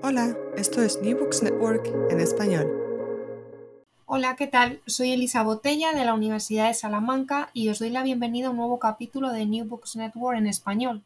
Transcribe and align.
Hola, 0.00 0.38
esto 0.56 0.80
es 0.80 1.02
New 1.02 1.18
Books 1.18 1.42
Network 1.42 1.92
en 2.10 2.20
español. 2.20 2.70
Hola, 4.06 4.36
¿qué 4.36 4.46
tal? 4.46 4.80
Soy 4.86 5.10
Elisa 5.10 5.42
Botella 5.42 5.92
de 5.92 6.04
la 6.04 6.14
Universidad 6.14 6.68
de 6.68 6.74
Salamanca 6.74 7.50
y 7.52 7.68
os 7.68 7.80
doy 7.80 7.90
la 7.90 8.04
bienvenida 8.04 8.46
a 8.46 8.50
un 8.50 8.58
nuevo 8.58 8.78
capítulo 8.78 9.32
de 9.32 9.44
New 9.44 9.66
Books 9.66 9.96
Network 9.96 10.38
en 10.38 10.46
español. 10.46 11.02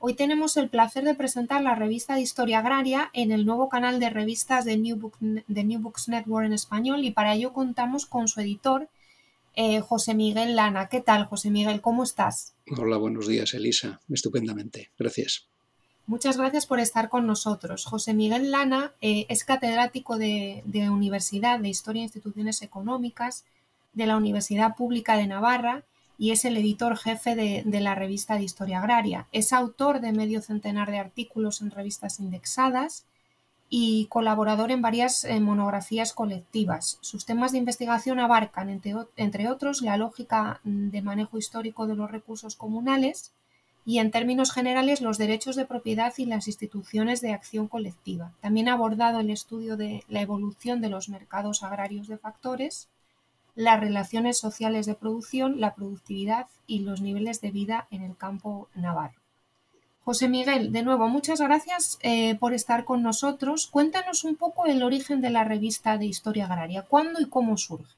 Hoy 0.00 0.12
tenemos 0.12 0.58
el 0.58 0.68
placer 0.68 1.02
de 1.04 1.14
presentar 1.14 1.62
la 1.62 1.74
revista 1.74 2.14
de 2.14 2.20
Historia 2.20 2.58
Agraria 2.58 3.08
en 3.14 3.32
el 3.32 3.46
nuevo 3.46 3.70
canal 3.70 3.98
de 4.00 4.10
revistas 4.10 4.66
de 4.66 4.76
New, 4.76 5.10
de 5.20 5.64
New 5.64 5.80
Books 5.80 6.08
Network 6.08 6.44
en 6.44 6.52
español 6.52 7.06
y 7.06 7.12
para 7.12 7.34
ello 7.34 7.54
contamos 7.54 8.04
con 8.04 8.28
su 8.28 8.42
editor, 8.42 8.90
eh, 9.54 9.80
José 9.80 10.14
Miguel 10.14 10.56
Lana. 10.56 10.90
¿Qué 10.90 11.00
tal, 11.00 11.24
José 11.24 11.50
Miguel? 11.50 11.80
¿Cómo 11.80 12.02
estás? 12.02 12.54
Hola, 12.76 12.98
buenos 12.98 13.26
días, 13.26 13.54
Elisa. 13.54 13.98
Estupendamente. 14.10 14.90
Gracias. 14.98 15.48
Muchas 16.08 16.36
gracias 16.36 16.66
por 16.66 16.78
estar 16.78 17.08
con 17.08 17.26
nosotros. 17.26 17.84
José 17.84 18.14
Miguel 18.14 18.52
Lana 18.52 18.92
eh, 19.00 19.26
es 19.28 19.42
catedrático 19.42 20.18
de, 20.18 20.62
Universidad 20.88 21.58
de 21.58 21.68
Historia 21.68 22.02
e 22.02 22.04
Instituciones 22.04 22.62
Económicas 22.62 23.44
de 23.92 24.06
la 24.06 24.16
Universidad 24.16 24.76
Pública 24.76 25.16
de 25.16 25.26
Navarra 25.26 25.82
y 26.16 26.30
es 26.30 26.44
el 26.44 26.56
editor 26.58 26.96
jefe 26.96 27.34
de, 27.34 27.80
la 27.80 27.96
revista 27.96 28.36
de 28.36 28.44
Historia 28.44 28.78
Agraria. 28.78 29.26
Es 29.32 29.52
autor 29.52 30.00
de 30.00 30.12
medio 30.12 30.42
centenar 30.42 30.92
de 30.92 31.00
artículos 31.00 31.60
en 31.60 31.72
revistas 31.72 32.20
indexadas 32.20 33.04
y 33.68 34.06
colaborador 34.06 34.70
en 34.70 34.82
varias 34.82 35.24
eh, 35.24 35.40
monografías 35.40 36.12
colectivas. 36.12 36.98
Sus 37.00 37.26
temas 37.26 37.50
de 37.50 37.58
investigación 37.58 38.20
abarcan, 38.20 38.70
entre 38.70 39.48
otros, 39.48 39.82
la 39.82 39.96
lógica 39.96 40.60
de 40.62 41.02
manejo 41.02 41.36
histórico 41.36 41.88
de 41.88 41.96
los 41.96 42.12
recursos 42.12 42.54
comunales, 42.54 43.32
y 43.86 44.00
en 44.00 44.10
términos 44.10 44.52
generales 44.52 45.00
los 45.00 45.16
derechos 45.16 45.54
de 45.54 45.64
propiedad 45.64 46.12
y 46.18 46.26
las 46.26 46.48
instituciones 46.48 47.20
de 47.20 47.32
acción 47.32 47.68
colectiva. 47.68 48.32
También 48.40 48.68
ha 48.68 48.72
abordado 48.72 49.20
el 49.20 49.30
estudio 49.30 49.76
de 49.76 50.02
la 50.08 50.20
evolución 50.20 50.80
de 50.80 50.90
los 50.90 51.08
mercados 51.08 51.62
agrarios 51.62 52.08
de 52.08 52.18
factores, 52.18 52.88
las 53.54 53.78
relaciones 53.78 54.38
sociales 54.38 54.86
de 54.86 54.96
producción, 54.96 55.60
la 55.60 55.76
productividad 55.76 56.48
y 56.66 56.80
los 56.80 57.00
niveles 57.00 57.40
de 57.40 57.52
vida 57.52 57.86
en 57.92 58.02
el 58.02 58.16
campo 58.16 58.68
navarro. 58.74 59.20
José 60.04 60.28
Miguel, 60.28 60.72
de 60.72 60.82
nuevo, 60.82 61.08
muchas 61.08 61.40
gracias 61.40 61.98
eh, 62.02 62.34
por 62.36 62.54
estar 62.54 62.84
con 62.84 63.02
nosotros. 63.02 63.68
Cuéntanos 63.68 64.24
un 64.24 64.36
poco 64.36 64.66
el 64.66 64.82
origen 64.82 65.20
de 65.20 65.30
la 65.30 65.44
revista 65.44 65.96
de 65.96 66.06
Historia 66.06 66.46
Agraria. 66.46 66.82
¿Cuándo 66.82 67.20
y 67.20 67.28
cómo 67.28 67.56
surge? 67.56 67.94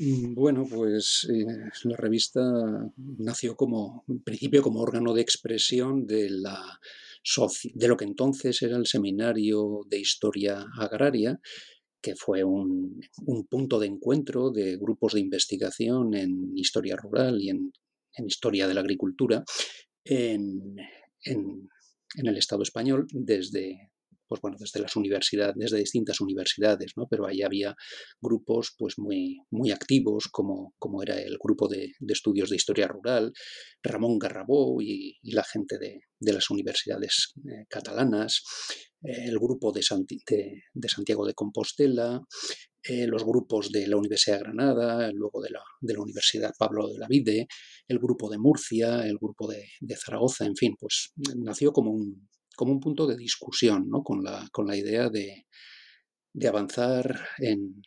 Mm, 0.00 0.34
bueno, 0.34 0.64
pues 0.66 1.28
eh, 1.30 1.44
la 1.84 1.96
revista 1.96 2.40
nació 2.96 3.54
como, 3.54 4.02
en 4.08 4.22
principio, 4.22 4.62
como 4.62 4.80
órgano 4.80 5.12
de 5.12 5.20
expresión 5.20 6.06
de, 6.06 6.30
la, 6.30 6.80
de 7.74 7.88
lo 7.88 7.98
que 7.98 8.06
entonces 8.06 8.62
era 8.62 8.78
el 8.78 8.86
Seminario 8.86 9.82
de 9.86 9.98
Historia 9.98 10.64
Agraria, 10.78 11.38
que 12.00 12.16
fue 12.16 12.42
un, 12.44 12.98
punto 13.50 13.78
de 13.78 13.88
encuentro 13.88 14.50
de 14.50 14.78
grupos 14.78 15.12
de 15.12 15.20
investigación 15.20 16.14
en 16.14 16.56
historia 16.56 16.96
rural 16.96 17.38
y 17.38 17.50
en, 17.50 17.70
historia 18.26 18.66
de 18.68 18.74
la 18.74 18.80
agricultura 18.80 19.44
en, 20.04 20.76
en 21.24 22.26
el 22.26 22.36
Estado 22.38 22.62
español 22.62 23.06
desde 23.12 23.89
pues 24.30 24.40
bueno, 24.42 24.56
desde 24.60 24.78
las 24.78 24.94
universidades, 24.94 25.56
desde 25.56 25.78
distintas 25.78 26.20
universidades, 26.20 26.92
¿no? 26.96 27.08
Pero 27.10 27.26
ahí 27.26 27.42
había 27.42 27.74
grupos 28.22 28.76
pues 28.78 28.96
muy, 28.96 29.40
muy 29.50 29.72
activos, 29.72 30.28
como, 30.30 30.72
como 30.78 31.02
era 31.02 31.20
el 31.20 31.36
grupo 31.36 31.66
de, 31.66 31.94
estudios 32.06 32.48
de 32.48 32.54
historia 32.54 32.86
rural, 32.86 33.32
Ramón 33.82 34.20
Garrabó 34.20 34.80
y, 34.80 35.18
la 35.24 35.42
gente 35.42 35.78
de, 35.80 36.32
las 36.32 36.48
universidades 36.48 37.32
eh, 37.38 37.64
catalanas, 37.68 38.44
eh, 39.02 39.24
el 39.26 39.40
grupo 39.40 39.72
de, 39.72 39.80
de, 40.74 40.88
Santiago 40.88 41.26
de 41.26 41.34
Compostela, 41.34 42.22
eh, 42.84 43.08
los 43.08 43.24
grupos 43.24 43.72
de 43.72 43.88
la 43.88 43.96
Universidad 43.96 44.36
de 44.36 44.44
Granada, 44.44 45.10
luego 45.12 45.42
de 45.42 45.50
la, 45.50 45.62
de 45.80 45.94
la, 45.94 46.02
Universidad 46.02 46.54
Pablo 46.56 46.86
de 46.86 46.98
la 46.98 47.08
Vide, 47.08 47.48
el 47.88 47.98
grupo 47.98 48.30
de 48.30 48.38
Murcia, 48.38 49.04
el 49.08 49.18
grupo 49.18 49.48
de, 49.48 49.64
de 49.80 49.96
Zaragoza, 49.96 50.46
en 50.46 50.54
fin, 50.54 50.76
pues 50.78 51.12
nació 51.36 51.72
como 51.72 51.90
un, 51.90 52.29
como 52.60 52.72
un 52.72 52.80
punto 52.80 53.06
de 53.06 53.16
discusión, 53.16 53.88
¿no? 53.88 54.02
con, 54.02 54.22
la, 54.22 54.46
con 54.52 54.66
la 54.66 54.76
idea 54.76 55.08
de, 55.08 55.46
avanzar 56.46 57.18
en, 57.38 57.80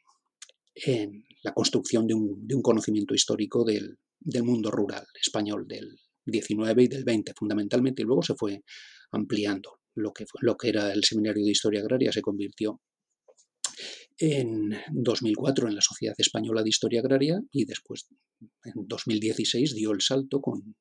la 1.43 1.53
construcción 1.53 2.07
de 2.07 2.15
un, 2.15 2.61
conocimiento 2.63 3.13
histórico 3.13 3.63
del, 3.63 3.99
mundo 4.43 4.71
rural 4.71 5.05
español 5.21 5.67
del 5.67 5.99
19 6.25 6.83
y 6.85 6.87
del 6.87 7.03
20 7.03 7.33
fundamentalmente, 7.37 8.01
y 8.01 8.05
luego 8.05 8.23
se 8.23 8.33
fue 8.33 8.63
ampliando. 9.11 9.77
Lo 9.93 10.11
que, 10.11 10.25
lo 10.41 10.57
que 10.57 10.69
era 10.69 10.91
el 10.91 11.03
Seminario 11.03 11.45
de 11.45 11.51
Historia 11.51 11.81
Agraria 11.81 12.11
se 12.11 12.23
convirtió 12.23 12.81
en 14.17 14.75
2004 14.91 15.67
en 15.67 15.75
la 15.75 15.81
Sociedad 15.81 16.15
Española 16.17 16.63
de 16.63 16.69
Historia 16.69 17.01
Agraria 17.01 17.39
y 17.51 17.65
después 17.65 18.07
en 18.63 18.87
2016 18.87 19.75
dio 19.75 19.91
el 19.91 20.01
salto 20.01 20.41
con, 20.41 20.75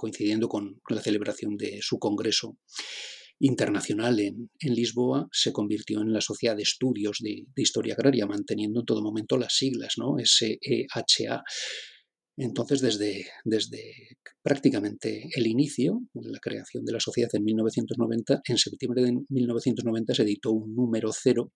coincidiendo 0.00 0.48
con 0.48 0.80
la 0.88 1.02
celebración 1.02 1.58
de 1.58 1.80
su 1.82 1.98
congreso 1.98 2.56
internacional 3.38 4.18
en, 4.18 4.48
Lisboa, 4.62 5.28
se 5.30 5.52
convirtió 5.52 6.00
en 6.00 6.10
la 6.10 6.22
Sociedad 6.22 6.56
de 6.56 6.62
Estudios 6.62 7.18
de, 7.20 7.44
Historia 7.54 7.92
Agraria, 7.92 8.24
manteniendo 8.24 8.80
en 8.80 8.86
todo 8.86 9.02
momento 9.02 9.36
las 9.36 9.54
siglas, 9.54 9.96
¿no? 9.98 10.16
SEHA. 10.24 11.42
Entonces, 12.38 12.80
desde, 12.80 13.26
desde 13.44 14.16
prácticamente 14.42 15.28
el 15.34 15.46
inicio, 15.46 16.00
la 16.14 16.38
creación 16.40 16.86
de 16.86 16.92
la 16.92 17.00
sociedad 17.00 17.28
en 17.34 17.44
1990, 17.44 18.40
en 18.42 18.56
septiembre 18.56 19.02
de 19.02 19.12
1990 19.28 20.14
se 20.14 20.22
editó 20.22 20.52
un 20.52 20.74
número 20.74 21.10
cero 21.12 21.52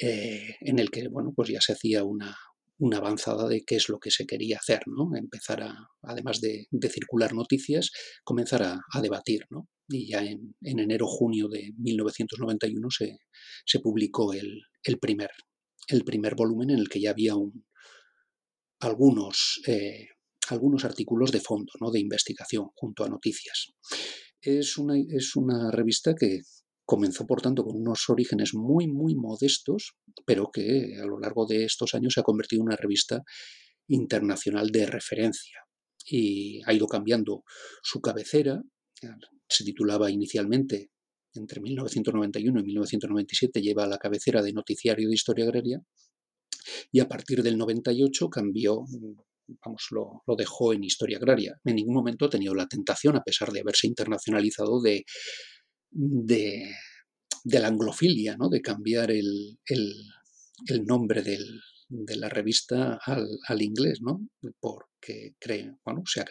eh, 0.00 0.54
en 0.60 0.78
el 0.78 0.92
que 0.92 1.08
bueno, 1.08 1.32
pues 1.34 1.48
ya 1.48 1.60
se 1.60 1.72
hacía 1.72 2.04
una, 2.04 2.36
una 2.78 2.98
avanzada 2.98 3.48
de 3.48 3.62
qué 3.64 3.76
es 3.76 3.88
lo 3.88 3.98
que 3.98 4.10
se 4.10 4.26
quería 4.26 4.58
hacer, 4.58 4.80
¿no? 4.86 5.16
Empezar 5.16 5.62
a, 5.62 5.88
además 6.02 6.40
de, 6.40 6.68
circular 6.90 7.34
noticias, 7.34 7.90
comenzar 8.24 8.62
a, 8.62 9.00
debatir, 9.00 9.42
¿no? 9.50 9.68
Y 9.88 10.10
ya 10.10 10.22
en, 10.22 10.54
enero-junio 10.62 11.48
de 11.48 11.72
1991 11.78 12.88
se, 12.90 13.18
se 13.64 13.80
publicó 13.80 14.32
el, 14.32 14.62
primer, 15.00 15.30
el 15.88 16.04
primer 16.04 16.34
volumen 16.36 16.70
en 16.70 16.78
el 16.78 16.88
que 16.88 17.00
ya 17.00 17.10
había 17.10 17.34
un, 17.34 17.64
algunos, 18.80 19.60
eh, 19.66 20.06
algunos 20.48 20.84
artículos 20.84 21.32
de 21.32 21.40
fondo, 21.40 21.72
¿no? 21.80 21.90
De 21.90 22.00
investigación 22.00 22.68
junto 22.74 23.04
a 23.04 23.08
noticias. 23.08 23.72
Es 24.40 24.78
una, 24.78 24.94
es 24.96 25.34
una 25.34 25.72
revista 25.72 26.14
que, 26.14 26.42
Comenzó, 26.88 27.26
por 27.26 27.42
tanto, 27.42 27.64
con 27.64 27.76
unos 27.76 28.08
orígenes 28.08 28.54
muy, 28.54 28.88
muy 28.88 29.14
modestos, 29.14 29.92
pero 30.24 30.50
que 30.50 30.96
a 30.98 31.04
lo 31.04 31.20
largo 31.20 31.44
de 31.44 31.66
estos 31.66 31.94
años 31.94 32.14
se 32.14 32.20
ha 32.20 32.22
convertido 32.22 32.62
en 32.62 32.68
una 32.68 32.76
revista 32.76 33.22
internacional 33.88 34.70
de 34.70 34.86
referencia 34.86 35.58
y 36.06 36.62
ha 36.64 36.72
ido 36.72 36.86
cambiando 36.86 37.44
su 37.82 38.00
cabecera. 38.00 38.62
Se 39.46 39.64
titulaba 39.64 40.10
inicialmente, 40.10 40.90
entre 41.34 41.60
1991 41.60 42.58
y 42.58 42.64
1997, 42.64 43.60
lleva 43.60 43.86
la 43.86 43.98
cabecera 43.98 44.40
de 44.40 44.54
Noticiario 44.54 45.08
de 45.08 45.14
Historia 45.14 45.44
Agraria 45.44 45.82
y 46.90 47.00
a 47.00 47.06
partir 47.06 47.42
del 47.42 47.58
98 47.58 48.30
cambió 48.30 48.86
vamos, 49.62 49.88
lo, 49.90 50.22
lo, 50.26 50.36
dejó 50.36 50.72
en 50.72 50.84
historia 50.84 51.18
agraria. 51.18 51.60
En 51.66 51.76
ningún 51.76 51.96
momento 51.96 52.24
ha 52.24 52.30
tenido 52.30 52.54
la 52.54 52.66
tentación, 52.66 53.14
a 53.16 53.22
pesar 53.22 53.50
de 53.50 53.60
haberse 53.60 53.86
internacionalizado, 53.86 54.80
de 54.80 55.04
de, 55.90 56.74
la 57.44 57.68
anglofilia, 57.68 58.36
¿no? 58.36 58.48
de 58.48 58.60
cambiar 58.60 59.10
el, 59.10 59.58
nombre 60.86 61.22
de 61.22 62.16
la 62.16 62.28
revista 62.28 62.98
al, 63.04 63.62
inglés, 63.62 64.00
¿no? 64.02 64.28
porque 64.60 65.34
cree, 65.38 65.76
bueno, 65.84 66.02
se 66.06 66.24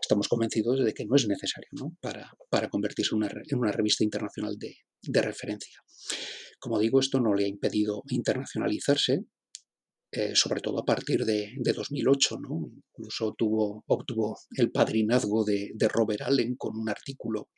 estamos 0.00 0.28
convencidos 0.28 0.84
de 0.84 0.92
que 0.92 1.06
no 1.06 1.16
es 1.16 1.26
necesario 1.26 1.68
Para, 2.00 2.30
para, 2.50 2.68
convertirse 2.68 3.14
en 3.14 3.58
una, 3.58 3.72
revista 3.72 4.04
internacional 4.04 4.56
de, 4.58 4.76
referencia. 5.22 5.80
Como 6.58 6.78
digo, 6.78 7.00
esto 7.00 7.20
no 7.20 7.34
le 7.34 7.44
ha 7.44 7.48
impedido 7.48 8.02
internacionalizarse, 8.08 9.24
eh, 10.12 10.34
sobre 10.34 10.60
todo 10.60 10.78
a 10.78 10.84
partir 10.84 11.24
de, 11.24 11.52
2008. 11.58 12.38
¿no? 12.40 12.70
Incluso 12.96 13.34
tuvo, 13.36 13.84
obtuvo 13.86 14.38
el 14.56 14.70
padrinazgo 14.70 15.44
de, 15.44 15.74
Robert 15.88 16.22
Allen 16.22 16.56
con 16.56 16.78
un 16.78 16.88
artículo 16.88 17.50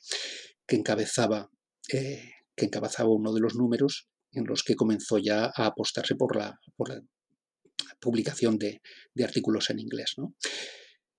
que 0.68 0.76
encabezaba, 0.76 1.50
eh, 1.92 2.30
que 2.54 2.66
encabezaba 2.66 3.08
uno 3.08 3.32
de 3.32 3.40
los 3.40 3.56
números 3.56 4.08
en 4.32 4.44
los 4.44 4.62
que 4.62 4.76
comenzó 4.76 5.18
ya 5.18 5.46
a 5.46 5.66
apostarse 5.66 6.14
por 6.14 6.36
la, 6.36 6.60
por 6.76 6.90
la 6.90 7.02
publicación 8.00 8.58
de, 8.58 8.80
artículos 9.24 9.70
en 9.70 9.80
inglés. 9.80 10.14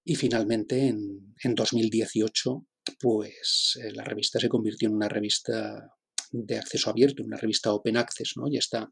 Y 0.06 0.16
finalmente, 0.16 0.88
en, 0.88 1.56
2018, 1.56 2.66
pues 3.00 3.78
eh, 3.84 3.92
la 3.92 4.04
revista 4.04 4.40
se 4.40 4.50
convirtió 4.50 4.88
en 4.88 4.96
una 4.96 5.10
revista 5.10 5.90
de 6.32 6.58
acceso 6.58 6.90
abierto, 6.90 7.24
una 7.24 7.38
revista 7.38 7.74
open 7.74 7.98
access, 7.98 8.34
¿no? 8.36 8.48
y 8.48 8.58
está 8.58 8.92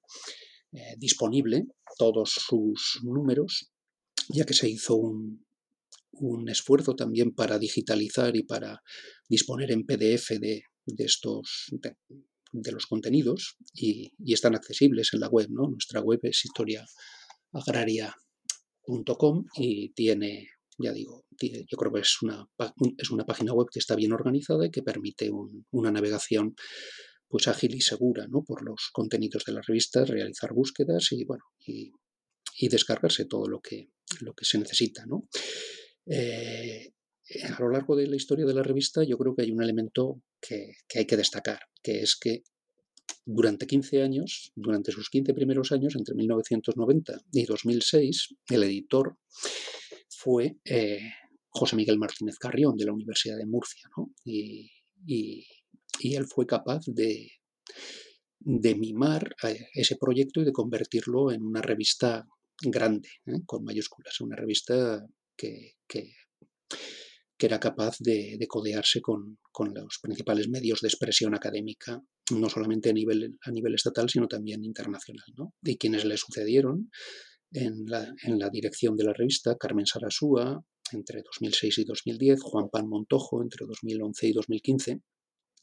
eh, 0.71 0.95
disponible 0.97 1.65
todos 1.97 2.31
sus 2.31 2.99
números, 3.03 3.71
ya 4.29 4.43
que 4.43 4.53
se 4.53 4.69
hizo 4.69 4.95
un, 4.95 5.46
esfuerzo 6.47 6.95
también 6.95 7.33
para 7.33 7.59
digitalizar 7.59 8.35
y 8.35 8.43
para 8.43 8.81
disponer 9.29 9.71
en 9.71 9.85
PDF 9.85 10.39
de, 10.39 10.63
estos 10.97 11.67
de, 11.71 12.71
los 12.71 12.85
contenidos 12.85 13.57
y, 13.73 14.13
y, 14.17 14.33
están 14.33 14.55
accesibles 14.55 15.09
en 15.13 15.19
la 15.19 15.29
web, 15.29 15.47
¿no? 15.49 15.69
Nuestra 15.69 16.01
web 16.01 16.19
es 16.23 16.45
historia 16.45 16.85
agraria.com 17.51 19.45
y 19.55 19.89
tiene, 19.93 20.49
ya 20.77 20.93
digo, 20.93 21.25
yo 21.39 21.77
creo 21.77 21.91
que 21.93 21.99
es 22.01 22.21
una, 22.21 22.45
es 22.97 23.11
una 23.11 23.25
página 23.25 23.53
web 23.53 23.67
que 23.71 23.79
está 23.79 23.95
bien 23.95 24.13
organizada 24.13 24.65
y 24.65 24.71
que 24.71 24.83
permite 24.83 25.29
una 25.71 25.91
navegación 25.91 26.55
pues 27.27 27.47
ágil 27.47 27.75
y 27.75 27.81
segura 27.81 28.25
¿no? 28.27 28.43
por 28.43 28.63
los 28.63 28.89
contenidos 28.93 29.43
de 29.45 29.53
las 29.53 29.65
revistas, 29.65 30.09
realizar 30.09 30.53
búsquedas 30.53 31.11
y 31.11 31.25
bueno 31.25 31.43
y, 31.59 31.91
descargarse 32.69 33.25
todo 33.25 33.47
lo 33.47 33.59
que, 33.61 33.91
lo 34.21 34.33
que 34.33 34.45
se 34.45 34.57
necesita. 34.57 35.05
¿no? 35.05 35.27
Eh, 36.09 36.93
a 37.43 37.59
lo 37.59 37.69
largo 37.69 37.95
de 37.95 38.07
la 38.07 38.15
historia 38.15 38.45
de 38.45 38.53
la 38.53 38.63
revista 38.63 39.03
yo 39.03 39.17
creo 39.17 39.35
que 39.35 39.41
hay 39.41 39.51
un 39.51 39.61
elemento 39.61 40.21
que, 40.39 40.71
hay 40.95 41.05
que 41.05 41.17
destacar, 41.17 41.59
que 41.83 41.99
es 41.99 42.15
que 42.15 42.43
durante 43.25 43.67
15 43.67 44.01
años, 44.01 44.51
durante 44.55 44.91
sus 44.91 45.09
15 45.09 45.33
primeros 45.33 45.71
años, 45.73 45.95
entre 45.95 46.15
1990 46.15 47.21
y 47.33 47.45
2006, 47.45 48.35
el 48.49 48.63
editor 48.63 49.17
fue 50.09 50.57
eh, 50.63 51.01
José 51.49 51.75
Miguel 51.75 51.97
Martínez 51.97 52.37
Carrión 52.37 52.77
de 52.77 52.85
la 52.85 52.93
Universidad 52.93 53.37
de 53.37 53.45
Murcia, 53.45 53.89
y, 54.23 54.71
él 55.99 56.25
fue 56.27 56.45
capaz 56.45 56.85
de, 56.85 57.31
mimar 58.39 59.35
eh, 59.43 59.67
ese 59.73 59.97
proyecto 59.97 60.41
y 60.41 60.45
de 60.45 60.53
convertirlo 60.53 61.31
en 61.31 61.43
una 61.43 61.61
revista 61.61 62.25
grande, 62.61 63.09
con 63.45 63.63
mayúsculas, 63.63 64.21
una 64.21 64.35
revista 64.35 65.05
que, 65.37 65.75
que 67.37 67.45
era 67.45 67.59
capaz 67.59 67.97
de, 67.99 68.37
codearse 68.47 68.99
con, 69.01 69.37
los 69.73 69.99
principales 70.01 70.49
medios 70.49 70.81
de 70.81 70.87
expresión 70.87 71.35
académica, 71.35 72.01
no 72.31 72.49
solamente 72.49 72.89
a 72.89 72.93
nivel, 72.93 73.37
a 73.41 73.51
nivel 73.51 73.75
estatal, 73.75 74.09
sino 74.09 74.27
también 74.27 74.63
internacional. 74.63 75.25
Y 75.63 75.77
quienes 75.77 76.03
le 76.05 76.17
sucedieron 76.17 76.89
en 77.51 77.85
la, 77.85 78.13
en 78.23 78.39
la 78.39 78.49
dirección 78.49 78.97
de 78.97 79.05
la 79.05 79.13
revista, 79.13 79.55
Carmen 79.57 79.85
Sarasúa, 79.85 80.63
entre 80.91 81.21
2006 81.21 81.77
y 81.79 81.83
2010, 81.85 82.41
Juan 82.41 82.69
Pan 82.69 82.87
Montojo, 82.87 83.43
entre 83.43 83.65
2011 83.67 84.27
y 84.27 84.33
2015, 84.33 85.01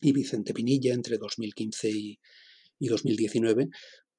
y 0.01 0.13
Vicente 0.13 0.55
Pinilla, 0.55 0.95
entre 0.95 1.19
2015 1.19 1.91
y, 1.91 2.19
2019, 2.81 3.69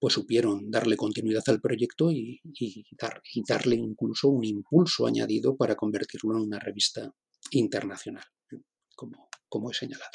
pues 0.06 0.13
supieron 0.13 0.69
darle 0.69 0.96
continuidad 0.98 1.42
al 1.48 1.60
proyecto 1.60 2.12
y, 2.12 2.40
dar, 2.92 3.24
y, 3.34 3.42
darle 3.44 3.75
incluso 3.75 4.30
un 4.30 4.46
impulso 4.46 5.07
añadido 5.07 5.57
para 5.57 5.74
convertirlo 5.75 6.38
en 6.38 6.44
una 6.44 6.60
revista 6.60 7.12
internacional, 7.50 8.24
como, 8.96 9.72
he 9.72 9.74
señalado. 9.74 10.12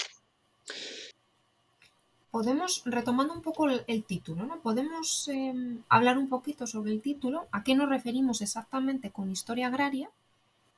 Podemos, 2.31 2.83
retomando 2.85 3.35
un 3.35 3.43
poco 3.43 3.69
el, 3.69 4.05
título. 4.05 4.61
Podemos 4.63 5.27
em, 5.27 5.83
hablar 5.89 6.19
un 6.19 6.29
poquito 6.29 6.69
sobre 6.69 6.93
el 6.93 7.03
título, 7.03 7.49
a 7.51 7.65
qué 7.65 7.75
nos 7.75 7.89
referimos 7.89 8.43
exactamente 8.43 9.11
con 9.11 9.29
historia 9.29 9.67
agraria 9.67 10.09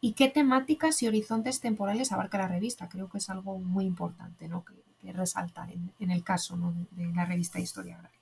y 0.01 0.15
qué 0.15 0.29
temáticas 0.31 1.03
y 1.03 1.09
horizontes 1.09 1.61
temporales 1.61 2.13
abarca 2.13 2.39
la 2.39 2.49
revista. 2.49 2.89
Creo 2.89 3.11
que 3.11 3.19
es 3.19 3.29
algo 3.29 3.59
muy 3.59 3.85
importante 3.85 4.49
¿no? 4.49 4.65
que, 4.65 5.13
resaltar 5.13 5.69
en, 5.71 6.11
el 6.11 6.25
caso 6.25 6.57
de, 6.93 7.13
la 7.13 7.27
revista 7.27 7.61
Historia 7.61 7.97
Agraria. 7.97 8.22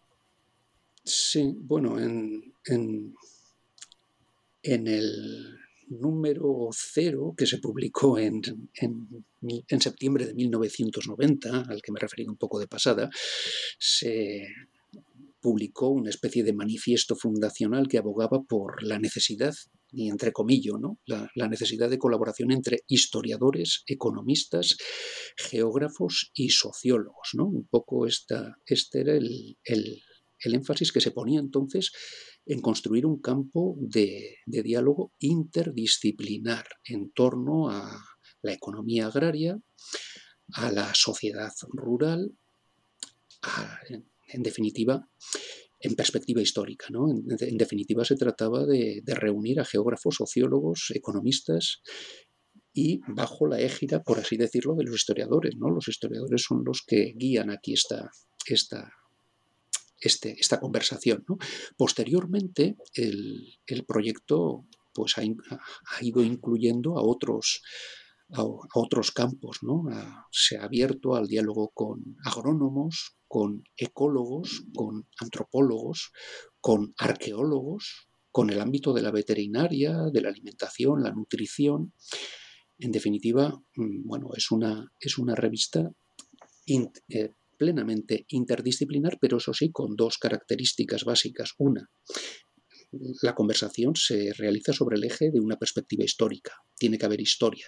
Sí, 1.05 1.55
bueno, 1.57 1.99
en, 1.99 2.55
en, 2.67 3.15
en 4.63 4.87
el 4.87 5.61
número 5.91 6.69
cero 6.73 7.35
que 7.37 7.47
se 7.47 7.59
publicó 7.59 8.19
en, 8.19 8.41
en, 8.75 9.81
septiembre 9.81 10.27
de 10.27 10.35
1990, 10.35 11.65
al 11.69 11.83
que 11.83 11.93
me 11.93 12.01
referí 12.01 12.27
un 12.27 12.37
poco 12.37 12.59
de 12.59 12.69
pasada, 12.69 13.11
se 13.79 14.47
publicó 15.41 15.89
una 15.89 16.11
especie 16.11 16.45
de 16.45 16.53
manifiesto 16.53 17.17
fundacional 17.17 17.89
que 17.89 17.99
abogaba 17.99 18.43
por 18.43 18.83
la 18.83 18.99
necesidad, 18.99 19.55
y 19.91 20.09
entre 20.09 20.33
comillas, 20.33 20.75
¿no? 20.79 21.01
la, 21.07 21.49
necesidad 21.49 21.91
de 21.91 21.99
colaboración 21.99 22.53
entre 22.53 22.85
historiadores, 22.87 23.83
economistas, 23.87 24.77
geógrafos 25.37 26.31
y 26.35 26.51
sociólogos. 26.51 27.31
¿no? 27.35 27.47
Un 27.47 27.67
poco 27.67 28.07
esta, 28.07 28.57
este 28.67 29.01
era 29.01 29.15
el, 29.15 29.57
el, 29.65 30.03
el 30.43 30.55
énfasis 30.55 30.93
que 30.93 31.01
se 31.01 31.11
ponía 31.11 31.41
entonces 31.41 31.93
en 32.47 32.61
construir 32.61 33.07
un 33.07 33.21
campo 33.21 33.77
de, 33.79 34.37
diálogo 34.47 35.13
interdisciplinar 35.19 36.67
en 36.85 37.13
torno 37.13 37.71
a 37.71 38.03
la 38.43 38.53
economía 38.53 39.07
agraria, 39.07 39.61
a 40.55 40.73
la 40.73 40.93
sociedad 40.95 41.53
rural, 41.69 42.33
en, 44.29 44.43
definitiva, 44.43 45.09
en 45.79 45.95
perspectiva 45.95 46.41
histórica. 46.41 46.87
¿no? 46.91 47.11
En, 47.11 47.57
definitiva, 47.57 48.05
se 48.05 48.17
trataba 48.17 48.67
de, 48.67 49.03
reunir 49.07 49.61
a 49.61 49.65
geógrafos, 49.65 50.17
sociólogos, 50.17 50.91
economistas 50.95 51.83
y 52.73 53.01
bajo 53.09 53.47
la 53.47 53.61
égida, 53.61 54.03
por 54.03 54.19
así 54.19 54.37
decirlo, 54.37 54.75
de 54.75 54.85
los 54.85 54.95
historiadores. 54.95 55.55
¿no? 55.57 55.71
Los 55.71 55.89
historiadores 55.89 56.43
son 56.43 56.63
los 56.65 56.83
que 56.87 57.13
guían 57.17 57.51
aquí 57.51 57.75
esta, 57.75 58.11
esta, 58.47 58.91
este, 60.01 60.39
esta 60.39 60.61
conversación. 60.61 61.25
Posteriormente, 61.77 62.77
el, 62.95 63.85
proyecto 63.87 64.67
pues, 64.93 65.15
ha, 65.19 65.23
ido 66.03 66.23
incluyendo 66.23 66.99
a 66.99 67.03
otros, 67.03 67.63
a, 68.33 68.45
otros 68.75 69.11
campos. 69.11 69.61
se 70.31 70.57
ha 70.57 70.65
abierto 70.65 71.15
al 71.15 71.27
diálogo 71.27 71.71
con 71.75 72.17
agrónomos, 72.25 73.17
con 73.29 73.63
ecólogos, 73.77 74.65
con 74.75 75.07
antropólogos, 75.21 76.13
con 76.61 76.95
arqueólogos, 76.99 78.09
con 78.31 78.51
el 78.51 78.61
ámbito 78.61 78.93
de 78.93 79.03
la 79.03 79.11
veterinaria, 79.11 80.05
de 80.13 80.21
la 80.21 80.29
alimentación, 80.29 81.03
la 81.03 81.13
nutrición. 81.13 81.93
En 82.79 82.93
definitiva, 82.93 83.61
mm, 83.77 84.07
bueno, 84.07 84.31
es 84.37 84.51
una, 84.51 84.91
es 84.99 85.19
una 85.19 85.35
revista 85.35 85.91
eh, 86.67 87.35
plenamente 87.61 88.25
interdisciplinar, 88.29 89.19
pero 89.21 89.37
eso 89.37 89.53
sí, 89.53 89.71
con 89.71 89.95
dos 89.95 90.17
características 90.17 91.05
básicas. 91.05 91.53
Una, 91.59 91.91
la 93.21 93.35
conversación 93.35 93.97
se 93.97 94.33
realiza 94.33 94.73
sobre 94.73 94.97
el 94.97 95.05
eje 95.05 95.31
de 95.31 95.41
una 95.41 95.59
perspectiva 95.59 96.03
histórica. 96.03 96.55
Tiene 96.79 96.97
que 96.97 97.05
haber 97.05 97.21
historia. 97.21 97.67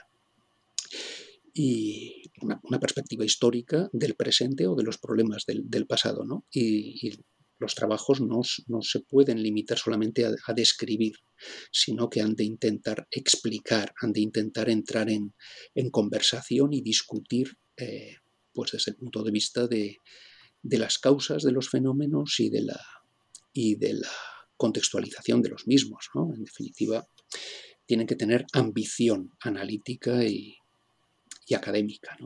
Y 1.53 2.23
una, 2.41 2.81
perspectiva 2.81 3.27
histórica 3.27 3.91
del 3.93 4.15
presente 4.15 4.67
o 4.67 4.75
de 4.75 4.83
los 4.83 4.97
problemas 4.97 5.45
del, 5.47 5.87
pasado. 5.87 6.25
¿no? 6.25 6.47
Y, 6.51 7.13
los 7.59 7.75
trabajos 7.75 8.23
no, 8.23 8.41
se 8.43 9.01
pueden 9.01 9.43
limitar 9.43 9.79
solamente 9.79 10.25
a, 10.25 10.53
describir, 10.55 11.13
sino 11.71 12.09
que 12.09 12.23
han 12.23 12.35
de 12.35 12.45
intentar 12.45 13.07
explicar, 13.11 13.93
han 14.01 14.13
de 14.13 14.23
intentar 14.23 14.71
entrar 14.71 15.11
en, 15.11 15.35
conversación 15.91 16.73
y 16.73 16.81
discutir 16.81 17.59
eh, 17.77 18.17
pues 18.53 18.73
desde 18.73 18.93
el 18.93 18.97
punto 18.97 19.23
de 19.23 19.31
vista 19.31 19.67
de, 19.67 19.99
las 20.63 20.99
causas 20.99 21.43
de 21.43 21.53
los 21.53 21.69
fenómenos 21.69 22.39
y 22.41 22.51
de 22.51 22.63
la, 22.63 22.81
y 23.53 23.77
de 23.77 23.95
la 23.95 24.11
contextualización 24.57 25.43
de 25.43 25.51
los 25.51 25.67
mismos. 25.67 26.09
En 26.15 26.45
definitiva, 26.45 27.07
tienen 27.87 28.07
que 28.07 28.17
tener 28.17 28.47
ambición 28.53 29.31
analítica 29.41 30.25
y, 30.25 30.57
académica. 31.55 32.17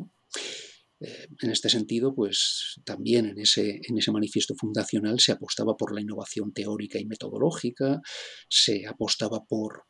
Eh, 1.00 1.26
en 1.42 1.50
este 1.50 1.68
sentido, 1.68 2.14
pues 2.14 2.80
también 2.84 3.26
en 3.26 3.40
ese, 3.40 3.80
en 3.82 3.98
ese 3.98 4.12
manifiesto 4.12 4.54
fundacional 4.54 5.18
se 5.18 5.32
apostaba 5.32 5.76
por 5.76 5.92
la 5.92 6.00
innovación 6.00 6.52
teórica 6.52 7.00
y 7.00 7.06
metodológica, 7.06 8.00
se 8.48 8.86
apostaba 8.86 9.44
por, 9.44 9.86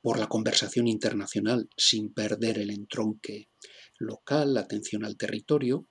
por 0.00 0.18
la 0.18 0.26
conversación 0.26 0.88
internacional 0.88 1.68
sin 1.76 2.14
perder 2.14 2.58
el 2.58 2.70
entronque 2.70 3.48
local, 4.00 4.56
atención 4.56 5.04
al 5.04 5.16
territorio, 5.16 5.86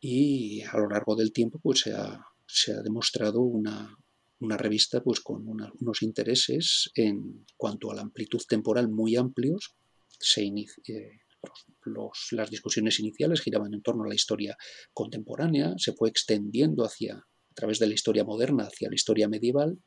y 0.00 0.62
a 0.62 0.76
lo 0.78 0.88
largo 0.88 1.14
del 1.14 1.32
tiempo 1.32 1.60
pues 1.62 1.80
se 1.80 1.92
ha, 1.92 2.24
se 2.46 2.72
ha 2.72 2.82
demostrado 2.82 3.40
una, 3.40 3.96
una 4.40 4.56
revista 4.56 5.02
pues 5.02 5.20
con 5.20 5.46
unos 5.48 6.02
intereses 6.02 6.90
en 6.94 7.46
cuanto 7.56 7.90
a 7.90 7.94
la 7.94 8.02
amplitud 8.02 8.40
temporal 8.48 8.88
muy 8.88 9.16
amplios. 9.16 9.76
Se 10.18 10.42
eh, 10.42 11.20
las 12.32 12.50
discusiones 12.50 12.98
iniciales 13.00 13.40
giraban 13.40 13.72
en 13.74 13.82
torno 13.82 14.04
a 14.04 14.08
la 14.08 14.14
historia 14.14 14.56
contemporánea, 14.92 15.74
se 15.76 15.92
fue 15.92 16.08
extendiendo 16.08 16.84
hacia, 16.84 17.26
través 17.56 17.80
de 17.80 17.88
la 17.88 17.94
historia 17.94 18.24
moderna 18.24 18.64
hacia 18.64 18.88
la 18.88 18.94
historia 18.94 19.28
medieval 19.28 19.78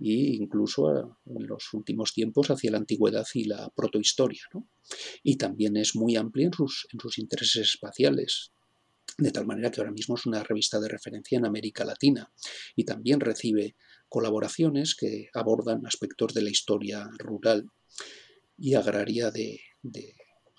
e 0.00 0.34
incluso 0.40 0.90
en 1.26 1.46
los 1.46 1.72
últimos 1.74 2.12
tiempos 2.12 2.50
hacia 2.50 2.72
la 2.72 2.78
antigüedad 2.78 3.26
y 3.34 3.44
la 3.44 3.70
protohistoria. 3.76 4.42
Y 5.22 5.36
también 5.36 5.76
es 5.76 5.94
muy 5.94 6.16
amplia 6.16 6.46
en 6.46 6.52
sus 7.00 7.18
intereses 7.18 7.74
espaciales, 7.74 8.50
de 9.18 9.30
tal 9.30 9.46
manera 9.46 9.70
que 9.70 9.80
ahora 9.80 9.92
mismo 9.92 10.16
es 10.16 10.26
una 10.26 10.42
revista 10.42 10.80
de 10.80 10.88
referencia 10.88 11.38
en 11.38 11.46
América 11.46 11.84
Latina 11.84 12.32
y 12.74 12.84
también 12.84 13.20
recibe 13.20 13.76
colaboraciones 14.08 14.94
que 14.94 15.28
abordan 15.34 15.86
aspectos 15.86 16.34
de 16.34 16.42
la 16.42 16.50
historia 16.50 17.08
rural 17.18 17.66
y 18.58 18.74
agraria 18.74 19.30
de, 19.30 19.60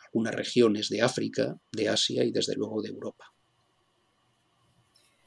algunas 0.05 0.35
regiones 0.35 0.89
de 0.89 1.01
África, 1.01 1.59
de 1.71 1.89
Asia 1.89 2.23
y 2.23 2.31
desde 2.31 2.55
luego 2.55 2.81
de 2.81 2.89
Europa. 2.89 3.32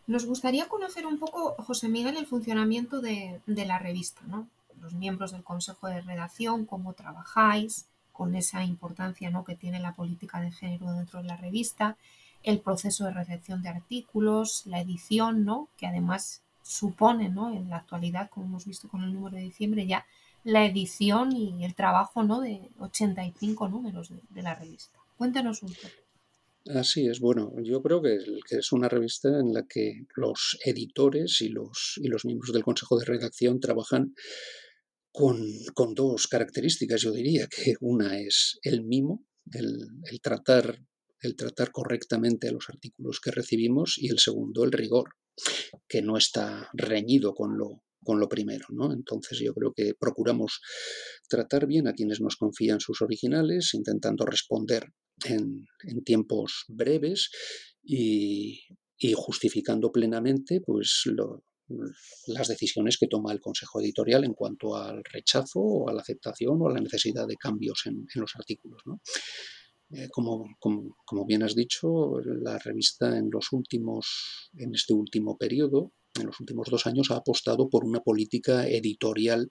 Nos 0.07 0.25
gustaría 0.25 0.69
conocer 0.69 1.07
un 1.07 1.19
poco, 1.19 1.55
José 1.63 1.89
Miguel, 1.89 2.17
el 2.17 2.27
funcionamiento 2.27 3.01
de, 3.01 3.41
la 3.47 3.79
revista, 3.79 4.23
¿no? 4.27 4.49
Los 4.81 4.95
miembros 4.95 5.33
del 5.33 5.43
Consejo 5.43 5.89
de 5.89 6.01
Redacción, 6.01 6.65
cómo 6.65 6.93
trabajáis, 6.93 7.87
con 8.17 8.35
esa 8.35 8.65
importancia 8.65 9.31
¿no? 9.31 9.45
que 9.45 9.57
tiene 9.57 9.79
la 9.79 9.93
política 9.93 10.41
de 10.41 10.51
género 10.51 10.93
dentro 10.93 11.21
de 11.21 11.29
la 11.29 11.37
revista, 11.37 11.97
el 12.43 12.61
proceso 12.61 13.05
de 13.05 13.11
recepción 13.11 13.63
de 13.63 13.69
artículos, 13.69 14.63
la 14.65 14.81
edición, 14.81 15.45
¿no? 15.45 15.69
que 15.77 15.87
además 15.87 16.43
supone 16.63 17.29
¿no? 17.29 17.53
en 17.53 17.69
la 17.69 17.77
actualidad, 17.77 18.31
como 18.31 18.47
hemos 18.47 18.65
visto 18.65 18.89
con 18.89 19.03
el 19.03 19.13
número 19.13 19.37
de 19.37 19.43
diciembre, 19.43 19.87
ya 19.87 20.07
la 20.45 20.65
edición 20.65 21.33
y 21.33 21.65
el 21.65 21.75
trabajo 21.75 22.23
¿no? 22.23 22.41
de 22.41 22.71
85 22.79 23.69
números 23.69 24.11
de, 24.31 24.43
la 24.43 24.55
revista. 24.55 24.99
Cuéntanos 25.19 25.63
un 25.63 25.75
poco. 25.75 26.06
Así 26.75 27.07
es, 27.07 27.21
bueno, 27.21 27.53
yo 27.63 27.81
creo 27.81 28.03
que, 28.03 28.19
es 28.51 28.73
una 28.73 28.89
revista 28.89 29.29
en 29.29 29.53
la 29.53 29.67
que 29.69 30.07
los 30.17 30.59
editores 30.65 31.41
y 31.41 31.49
los, 31.49 31.95
y 32.03 32.09
los 32.09 32.25
miembros 32.25 32.53
del 32.53 32.65
consejo 32.65 32.99
de 32.99 33.05
redacción 33.05 33.61
trabajan 33.61 34.15
con, 35.13 35.39
dos 35.95 36.27
características, 36.27 37.01
yo 37.03 37.13
diría, 37.13 37.47
que 37.47 37.75
una 37.81 38.19
es 38.19 38.59
el 38.63 38.85
mimo, 38.85 39.25
el, 39.53 39.87
el, 40.11 40.21
tratar, 40.21 40.83
el 41.21 41.37
tratar 41.37 41.71
correctamente 41.71 42.49
a 42.49 42.53
los 42.53 42.69
artículos 42.69 43.21
que 43.21 43.31
recibimos 43.31 43.95
y 43.97 44.09
el 44.09 44.19
segundo, 44.19 44.65
el 44.65 44.73
rigor, 44.73 45.11
que 45.89 46.03
no 46.03 46.17
está 46.17 46.69
reñido 46.75 47.35
con 47.35 47.57
lo, 47.57 47.83
con 48.07 48.21
lo 48.21 48.29
primero. 48.29 48.67
¿no? 48.71 48.93
Entonces 48.93 49.39
yo 49.41 49.53
creo 49.53 49.73
que 49.75 49.93
procuramos 49.99 50.61
tratar 51.29 51.67
bien 51.67 51.89
a 51.89 51.93
quienes 51.93 52.21
nos 52.21 52.37
confían 52.37 52.81
sus 52.81 53.03
originales, 53.03 53.75
intentando 53.75 54.25
responder 54.25 54.87
en, 55.25 55.67
tiempos 56.05 56.65
breves 56.69 57.31
y, 57.83 58.61
justificando 59.15 59.91
plenamente 59.91 60.61
pues, 60.65 61.03
las 62.29 62.49
decisiones 62.49 62.97
que 62.99 63.09
toma 63.09 63.33
el 63.33 63.41
Consejo 63.41 63.81
Editorial 63.81 64.25
en 64.25 64.35
cuanto 64.35 64.77
al 64.77 65.03
rechazo 65.05 65.61
o 65.61 65.89
a 65.89 65.93
la 65.93 66.01
aceptación 66.01 66.61
o 66.61 66.69
a 66.69 66.73
la 66.73 66.81
necesidad 66.81 67.27
de 67.27 67.37
cambios 67.37 67.83
en, 67.87 68.07
los 68.15 68.33
artículos. 68.37 68.83
Eh, 69.91 70.09
como, 70.11 70.45
como, 70.59 71.27
bien 71.27 71.45
has 71.45 71.55
dicho, 71.55 72.21
la 72.25 72.59
revista 72.59 73.17
en 73.17 73.29
los 73.31 73.53
últimos, 73.53 74.51
en 74.57 74.75
este 74.75 74.93
último 74.95 75.37
periodo, 75.37 75.93
en 76.19 76.27
los 76.27 76.41
últimos 76.41 76.69
dos 76.71 76.87
años, 76.87 77.11
ha 77.11 77.17
apostado 77.17 77.69
por 77.69 77.85
una 77.85 78.01
política 78.01 78.67
editorial 78.69 79.51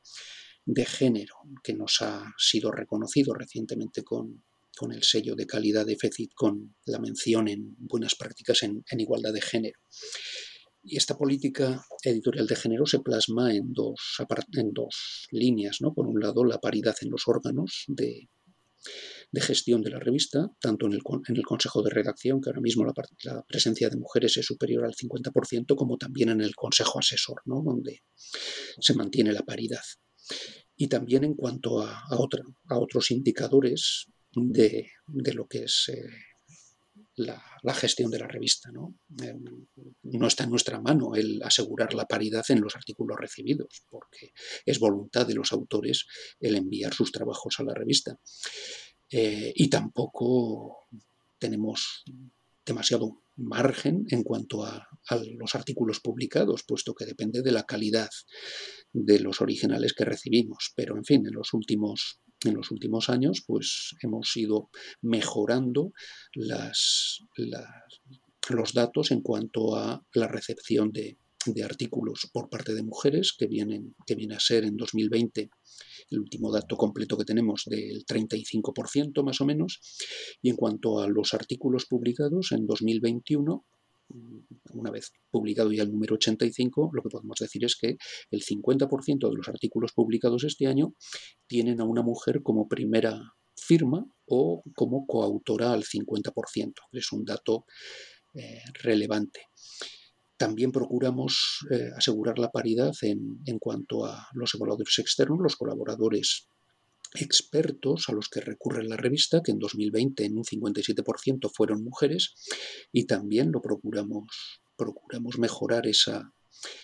de 0.66 0.86
género 0.86 1.36
que 1.64 1.74
nos 1.74 2.02
ha 2.02 2.34
sido 2.38 2.72
reconocido 2.72 3.34
recientemente 3.34 4.04
con, 4.04 4.44
con 4.76 4.92
el 4.92 5.04
sello 5.04 5.36
de 5.36 5.46
calidad 5.46 5.86
de 5.86 5.96
FECIT, 5.96 6.34
con 6.34 6.76
la 6.86 7.00
mención 7.00 7.48
en 7.48 7.76
buenas 7.78 8.16
prácticas 8.16 8.64
en, 8.64 8.84
igualdad 9.00 9.34
de 9.34 9.42
género. 9.42 9.80
Y 10.84 10.98
esta 10.98 11.18
política 11.18 11.84
editorial 12.04 12.46
de 12.46 12.56
género 12.56 12.86
se 12.86 13.00
plasma 13.00 13.54
en 13.54 13.74
dos, 13.74 14.18
en 14.54 14.72
dos 14.72 15.28
líneas. 15.32 15.78
¿no? 15.82 15.94
Por 15.94 16.08
un 16.08 16.20
lado, 16.20 16.46
la 16.46 16.60
paridad 16.60 16.96
en 17.02 17.10
los 17.10 17.28
órganos 17.28 17.86
de, 17.88 18.30
de 19.36 19.42
gestión 19.42 19.82
de 19.82 19.90
la 19.90 20.00
revista, 20.00 20.50
tanto 20.62 20.86
en 20.86 20.94
el, 20.94 21.02
en 21.28 21.36
el 21.36 21.44
Consejo 21.44 21.84
de 21.84 21.90
Redacción, 21.90 22.40
que 22.40 22.50
ahora 22.50 22.62
mismo 22.62 22.86
la, 22.86 23.44
presencia 23.46 23.90
de 23.90 23.98
mujeres 23.98 24.38
es 24.38 24.46
superior 24.46 24.86
al 24.86 24.96
50%, 24.96 25.76
como 25.76 25.98
también 25.98 26.30
en 26.30 26.40
el 26.40 26.56
Consejo 26.56 27.00
Asesor, 27.00 27.42
¿no? 27.44 27.62
donde 27.62 28.04
se 28.80 28.94
mantiene 28.94 29.34
la 29.34 29.44
paridad. 29.44 29.84
Y 30.78 30.88
también 30.88 31.26
en 31.26 31.34
cuanto 31.34 31.82
a, 31.82 32.00
a, 32.10 32.18
otros 32.18 33.12
indicadores 33.12 34.06
de, 34.32 34.90
de, 35.08 35.34
lo 35.34 35.48
que 35.48 35.64
es 35.66 35.90
eh, 35.90 36.02
la, 37.18 37.74
gestión 37.74 38.10
de 38.12 38.20
la 38.20 38.28
revista. 38.28 38.72
¿no? 38.72 38.98
Eh, 39.22 39.36
no 40.04 40.28
está 40.28 40.46
en 40.46 40.52
nuestra 40.52 40.80
mano 40.80 41.14
el 41.16 41.42
asegurar 41.44 41.94
la 41.94 42.06
paridad 42.06 42.46
en 42.50 42.62
los 42.62 42.76
artículos 42.76 43.18
recibidos, 43.20 43.84
porque 43.90 44.32
es 44.66 44.80
voluntad 44.80 45.28
de 45.28 45.36
los 45.36 45.52
autores 45.52 46.06
el 46.40 46.56
enviar 46.56 46.94
sus 46.94 47.12
trabajos 47.12 47.60
a 47.60 47.64
la 47.64 47.74
revista. 47.74 48.18
Eh, 49.10 49.54
y 49.56 49.70
tampoco 49.70 50.88
tenemos 51.38 52.04
demasiado 52.66 53.22
margen 53.38 54.06
en 54.10 54.24
cuanto 54.24 54.64
a, 54.64 54.88
los 55.38 55.54
artículos 55.54 56.00
publicados, 56.00 56.64
puesto 56.64 56.96
que 56.96 57.06
depende 57.06 57.44
de 57.44 57.52
la 57.52 57.66
calidad 57.66 58.10
de 58.92 59.20
los 59.20 59.40
originales 59.42 59.94
que 59.94 60.06
recibimos. 60.06 60.74
Pero, 60.76 60.98
en 60.98 61.06
fin, 61.06 61.28
en 61.28 61.34
los 61.34 61.54
últimos, 61.54 62.22
en 62.44 62.56
los 62.56 62.72
últimos 62.72 63.10
años, 63.10 63.44
pues 63.46 63.96
hemos 64.02 64.36
ido 64.36 64.70
mejorando 65.02 65.94
los 66.34 67.22
datos 68.74 69.12
en 69.12 69.22
cuanto 69.22 69.76
a 69.76 70.04
la 70.14 70.28
recepción 70.28 70.92
de, 70.92 71.20
de 71.46 71.64
artículos 71.64 72.30
por 72.32 72.50
parte 72.50 72.74
de 72.74 72.84
mujeres, 72.84 73.34
que, 73.38 73.48
vienen, 73.48 73.96
que 74.06 74.16
viene 74.16 74.36
a 74.36 74.40
ser 74.40 74.64
en 74.64 74.78
2020 74.78 75.50
el 76.10 76.20
último 76.20 76.52
dato 76.52 76.78
completo 76.78 77.18
que 77.18 77.26
tenemos 77.26 77.64
del 77.66 78.06
35% 78.06 79.24
más 79.24 79.42
o 79.42 79.46
menos. 79.46 79.80
Y 80.42 80.50
en 80.50 80.56
cuanto 80.56 81.00
a 81.00 81.08
los 81.08 81.34
artículos 81.34 81.86
publicados 81.86 82.52
en 82.52 82.66
2021, 82.66 83.66
una 84.74 84.92
vez 84.92 85.12
publicado 85.32 85.72
ya 85.72 85.84
el 85.84 85.92
número 85.92 86.16
85, 86.16 86.92
lo 86.94 87.02
que 87.02 87.10
podemos 87.10 87.38
decir 87.40 87.66
es 87.66 87.76
que 87.76 87.98
el 88.30 88.44
50% 88.44 89.30
de 89.30 89.36
los 89.36 89.48
artículos 89.48 89.94
publicados 89.94 90.44
este 90.44 90.68
año 90.68 90.94
tienen 91.48 91.82
a 91.82 91.86
una 91.86 92.04
mujer 92.04 92.42
como 92.44 92.68
primera 92.68 93.34
firma 93.56 94.06
o 94.28 94.64
como 94.76 95.06
coautora 95.08 95.72
al 95.72 95.84
50%. 95.84 96.74
Es 96.92 97.12
un 97.12 97.26
dato 97.26 97.66
eh, 98.34 98.62
relevante. 98.84 99.42
También 100.38 100.72
procuramos 100.72 101.66
eh, 101.72 101.92
asegurar 101.96 102.40
la 102.40 102.52
paridad 102.52 102.94
en, 103.02 103.60
cuanto 103.60 104.06
a 104.06 104.28
los 104.34 104.54
evaluadores 104.54 105.00
externos, 105.00 105.40
los 105.42 105.56
colaboradores 105.56 106.50
expertos 107.14 108.10
a 108.10 108.12
los 108.12 108.28
que 108.28 108.42
recurre 108.42 108.84
la 108.84 108.98
revista, 108.98 109.42
que 109.42 109.52
en 109.52 109.60
2020 109.60 110.26
en 110.26 110.38
un 110.38 110.44
57% 110.44 111.50
fueron 111.54 111.84
mujeres, 111.84 112.34
y 112.92 113.06
también 113.06 113.52
lo 113.54 113.62
procuramos, 113.62 114.26
procuramos 114.76 115.40
mejorar 115.40 115.88
esa, 115.88 116.34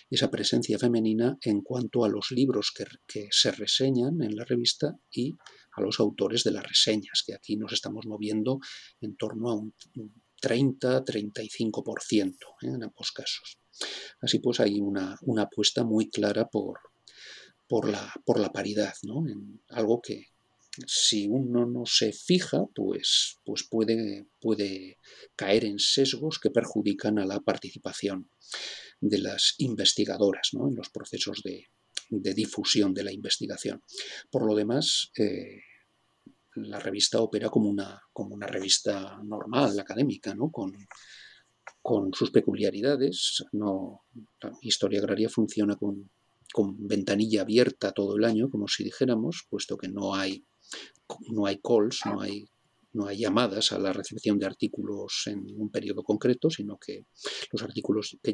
esa 0.08 0.30
presencia 0.30 0.78
femenina 0.78 1.36
en 1.42 1.60
cuanto 1.60 2.04
a 2.04 2.08
los 2.08 2.30
libros 2.30 2.72
que, 2.74 2.86
que, 3.06 3.28
se 3.30 3.52
reseñan 3.52 4.22
en 4.22 4.34
la 4.34 4.44
revista 4.46 4.96
y 5.10 5.34
a 5.76 5.82
los 5.82 6.00
autores 6.00 6.44
de 6.44 6.52
las 6.52 6.66
reseñas, 6.66 7.22
que 7.26 7.34
aquí 7.34 7.56
nos 7.56 7.74
estamos 7.74 8.06
moviendo 8.06 8.60
en 9.02 9.16
torno 9.16 9.50
a 9.50 9.54
un 9.54 9.74
30-35% 10.42 12.34
¿eh? 12.34 12.66
en 12.66 12.82
ambos 12.82 13.12
casos. 13.12 13.58
Así 14.20 14.38
pues 14.38 14.60
hay 14.60 14.80
una, 14.80 15.18
apuesta 15.38 15.84
muy 15.84 16.10
clara 16.10 16.48
por, 16.48 16.80
por, 17.68 17.88
la, 17.88 18.12
por 18.24 18.38
la 18.38 18.52
paridad, 18.52 18.94
¿no? 19.02 19.24
algo 19.68 20.00
que 20.02 20.32
si 20.86 21.26
uno 21.28 21.66
no 21.66 21.84
se 21.84 22.12
fija, 22.12 22.64
pues, 22.74 23.38
pues 23.44 23.64
puede, 23.64 24.26
puede 24.40 24.98
caer 25.36 25.64
en 25.64 25.78
sesgos 25.78 26.38
que 26.38 26.50
perjudican 26.50 27.18
a 27.18 27.26
la 27.26 27.40
participación 27.40 28.30
de 29.00 29.18
las 29.18 29.54
investigadoras 29.58 30.50
¿no? 30.52 30.68
en 30.68 30.76
los 30.76 30.88
procesos 30.88 31.42
de, 31.42 31.68
difusión 32.34 32.94
de 32.94 33.04
la 33.04 33.12
investigación. 33.12 33.82
Por 34.30 34.46
lo 34.46 34.54
demás, 34.54 35.10
eh, 35.16 35.60
la 36.54 36.78
revista 36.78 37.20
opera 37.20 37.48
como 37.48 37.68
una, 37.68 38.00
como 38.12 38.34
una 38.34 38.46
revista 38.46 39.20
normal, 39.22 39.78
académica, 39.78 40.34
¿no? 40.34 40.50
con, 40.50 40.72
con 41.80 42.12
sus 42.12 42.30
peculiaridades. 42.30 43.44
No, 43.52 44.04
la 44.40 44.52
historia 44.60 45.00
agraria 45.00 45.28
funciona 45.28 45.76
con, 45.76 46.10
con, 46.52 46.86
ventanilla 46.86 47.42
abierta 47.42 47.92
todo 47.92 48.16
el 48.16 48.24
año, 48.24 48.50
como 48.50 48.68
si 48.68 48.84
dijéramos, 48.84 49.46
puesto 49.48 49.76
que 49.76 49.88
no 49.88 50.14
hay, 50.14 50.44
no 51.30 51.46
hay 51.46 51.58
calls, 51.58 52.00
no 52.06 52.20
hay 52.20 52.46
no 52.92 53.06
hay 53.06 53.18
llamadas 53.18 53.72
a 53.72 53.78
la 53.78 53.92
recepción 53.92 54.38
de 54.38 54.46
artículos 54.46 55.24
en 55.26 55.44
un 55.56 55.70
periodo 55.70 56.02
concreto, 56.02 56.50
sino 56.50 56.78
que 56.78 57.06
los 57.50 57.62
artículos 57.62 58.18
que, 58.22 58.32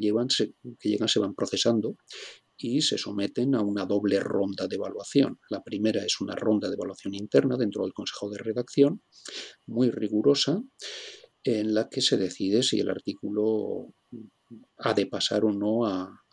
que 0.79 0.88
llegan 0.88 1.09
se 1.09 1.19
van 1.21 1.35
procesando 1.35 1.97
y 2.57 2.81
se 2.81 2.99
someten 2.99 3.55
a 3.55 3.62
una 3.62 3.87
doble 3.87 4.19
ronda 4.21 4.67
de 4.67 4.77
evaluación. 4.77 5.38
La 5.49 5.62
primera 5.62 6.05
es 6.05 6.21
una 6.21 6.35
ronda 6.35 6.69
de 6.69 6.75
evaluación 6.75 7.15
interna 7.15 7.57
dentro 7.57 7.85
del 7.85 7.93
Consejo 7.93 8.31
de 8.31 8.38
Redacción, 8.38 9.03
muy 9.67 9.91
rigurosa, 9.91 10.61
en 11.45 11.75
la 11.75 11.88
que 11.88 12.00
se 12.00 12.17
decide 12.17 12.62
si 12.62 12.81
el 12.81 12.91
artículo 12.91 13.95
ha 14.79 14.93
de 14.93 15.07
pasar 15.07 15.45
o 15.45 15.53
no 15.53 15.87
a 15.87 16.25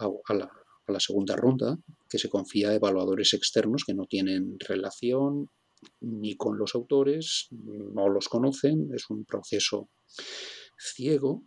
la 0.87 0.99
segunda 0.99 1.35
ronda, 1.35 1.77
que 2.09 2.17
se 2.17 2.29
confía 2.29 2.69
a 2.69 2.75
evaluadores 2.75 3.33
externos 3.33 3.83
que 3.85 3.93
no 3.93 4.05
tienen 4.05 4.57
relación 4.59 5.49
ni 6.01 6.35
con 6.35 6.57
los 6.57 6.75
autores, 6.75 7.47
no 7.51 8.09
los 8.09 8.27
conocen, 8.29 8.89
es 8.93 9.09
un 9.09 9.25
proceso 9.25 9.89
ciego 10.77 11.43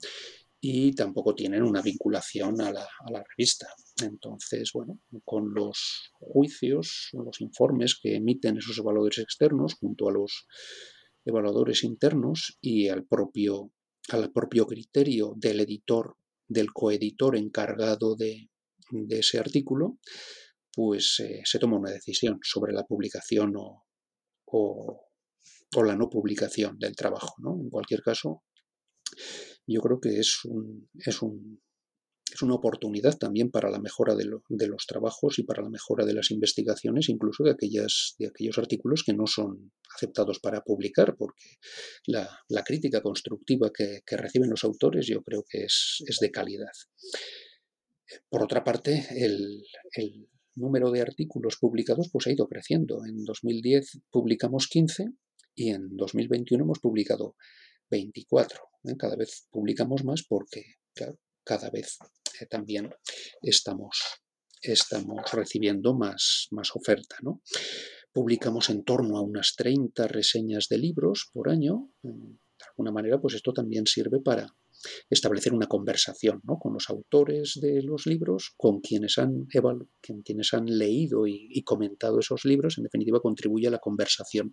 y 0.61 0.93
tampoco 0.93 1.35
tienen 1.35 1.63
una 1.63 1.83
vinculación 1.83 2.61
a 2.61 2.73
la, 2.73 3.25
revista. 3.37 3.69
Entonces, 4.03 4.71
bueno, 4.73 5.01
con 5.25 5.55
los 5.55 6.11
juicios, 6.13 7.11
los 7.13 7.41
informes 7.41 7.99
que 8.01 8.17
emiten 8.17 8.59
esos 8.59 8.79
evaluadores 8.79 9.19
externos 9.19 9.75
junto 9.75 10.09
a 10.09 10.13
los 10.13 10.47
evaluadores 11.25 11.85
internos 11.85 12.59
y 12.61 12.89
al 12.89 13.07
propio, 13.07 13.71
al 14.09 14.33
propio 14.33 14.67
criterio 14.67 15.35
del 15.37 15.61
editor, 15.61 16.17
del 16.49 16.73
coeditor 16.73 17.37
encargado 17.37 18.17
de, 18.17 18.49
ese 19.11 19.39
artículo, 19.39 19.99
pues 20.73 21.21
eh, 21.21 21.43
se 21.45 21.59
toma 21.59 21.77
una 21.77 21.91
decisión 21.91 22.41
sobre 22.43 22.73
la 22.73 22.85
publicación 22.85 23.53
o, 23.57 23.88
o, 24.53 25.05
la 25.85 25.97
no 25.97 26.09
publicación 26.09 26.79
del 26.79 26.97
trabajo. 26.97 27.35
¿no? 27.39 27.59
En 27.61 27.71
cualquier 27.71 28.03
caso, 28.03 28.43
yo 29.67 29.81
creo 29.81 30.01
que 30.01 30.19
es, 30.19 30.45
un, 30.45 30.89
es, 30.95 31.23
un, 31.23 31.61
es 32.33 32.43
una 32.43 32.55
oportunidad 32.55 33.17
también 33.19 33.51
para 33.51 33.71
la 33.71 33.79
mejora 33.79 34.15
de, 34.15 34.25
los 34.25 34.87
trabajos 34.87 35.39
y 35.39 35.43
para 35.43 35.63
la 35.63 35.71
mejora 35.71 36.05
de 36.05 36.15
las 36.15 36.31
investigaciones, 36.31 37.09
incluso 37.09 37.45
de, 37.45 37.53
aquellas, 37.53 38.15
de 38.19 38.29
aquellos 38.29 38.59
artículos 38.59 39.03
que 39.05 39.15
no 39.15 39.27
son 39.27 39.73
aceptados 39.95 40.41
para 40.41 40.63
publicar, 40.63 41.17
porque 41.17 41.59
la, 42.07 42.29
crítica 42.65 43.01
constructiva 43.03 43.71
que, 43.73 44.01
reciben 44.17 44.51
los 44.51 44.65
autores 44.65 45.07
yo 45.07 45.23
creo 45.23 45.45
que 45.49 45.65
es, 45.65 46.03
es 46.07 46.19
de 46.21 46.31
calidad. 46.31 46.73
Por 48.31 48.43
otra 48.43 48.65
parte, 48.65 49.07
el 49.11 49.63
número 50.59 50.91
de 50.91 51.01
artículos 51.01 51.57
publicados 51.57 52.09
pues 52.13 52.27
ha 52.27 52.33
ido 52.33 52.49
creciendo. 52.49 53.05
En 53.05 53.25
2010 53.25 54.01
publicamos 54.11 54.67
15 54.69 55.07
y 55.55 55.71
en 55.71 55.97
2021 55.97 56.65
hemos 56.65 56.79
publicado 56.79 57.37
24. 57.91 58.61
¿eh? 58.85 58.97
Cada 58.99 59.17
vez 59.17 59.47
publicamos 59.51 60.05
más 60.05 60.25
porque, 60.29 60.65
cada 61.45 61.71
vez 61.71 61.99
eh, 62.41 62.47
también 62.47 62.91
estamos, 63.43 63.99
estamos 64.61 65.33
recibiendo 65.33 65.95
más, 65.95 66.49
más 66.51 66.71
oferta. 66.75 67.17
¿no? 67.23 67.43
Publicamos 68.13 68.71
en 68.71 68.85
torno 68.85 69.17
a 69.17 69.23
unas 69.23 69.55
30 69.57 70.07
reseñas 70.09 70.69
de 70.69 70.79
libros 70.79 71.29
por 71.33 71.49
año. 71.49 71.91
De 72.03 72.65
alguna 72.71 72.91
manera, 72.91 73.21
pues 73.21 73.35
esto 73.35 73.53
también 73.53 73.87
sirve 73.87 74.21
para 74.21 74.55
establecer 75.11 75.53
una 75.53 75.67
conversación 75.67 76.41
¿no? 76.45 76.59
con 76.59 76.73
los 76.75 76.89
autores 76.91 77.59
de 77.61 77.83
los 77.83 78.07
libros, 78.07 78.53
con 78.57 78.81
quienes 78.81 79.19
han, 79.19 79.47
leído 80.67 81.27
y, 81.27 81.63
comentado 81.63 82.21
esos 82.21 82.45
libros, 82.45 82.79
en 82.79 82.85
definitiva 82.85 83.21
contribuye 83.21 83.69
a 83.69 83.71
la 83.71 83.79
conversación 83.79 84.53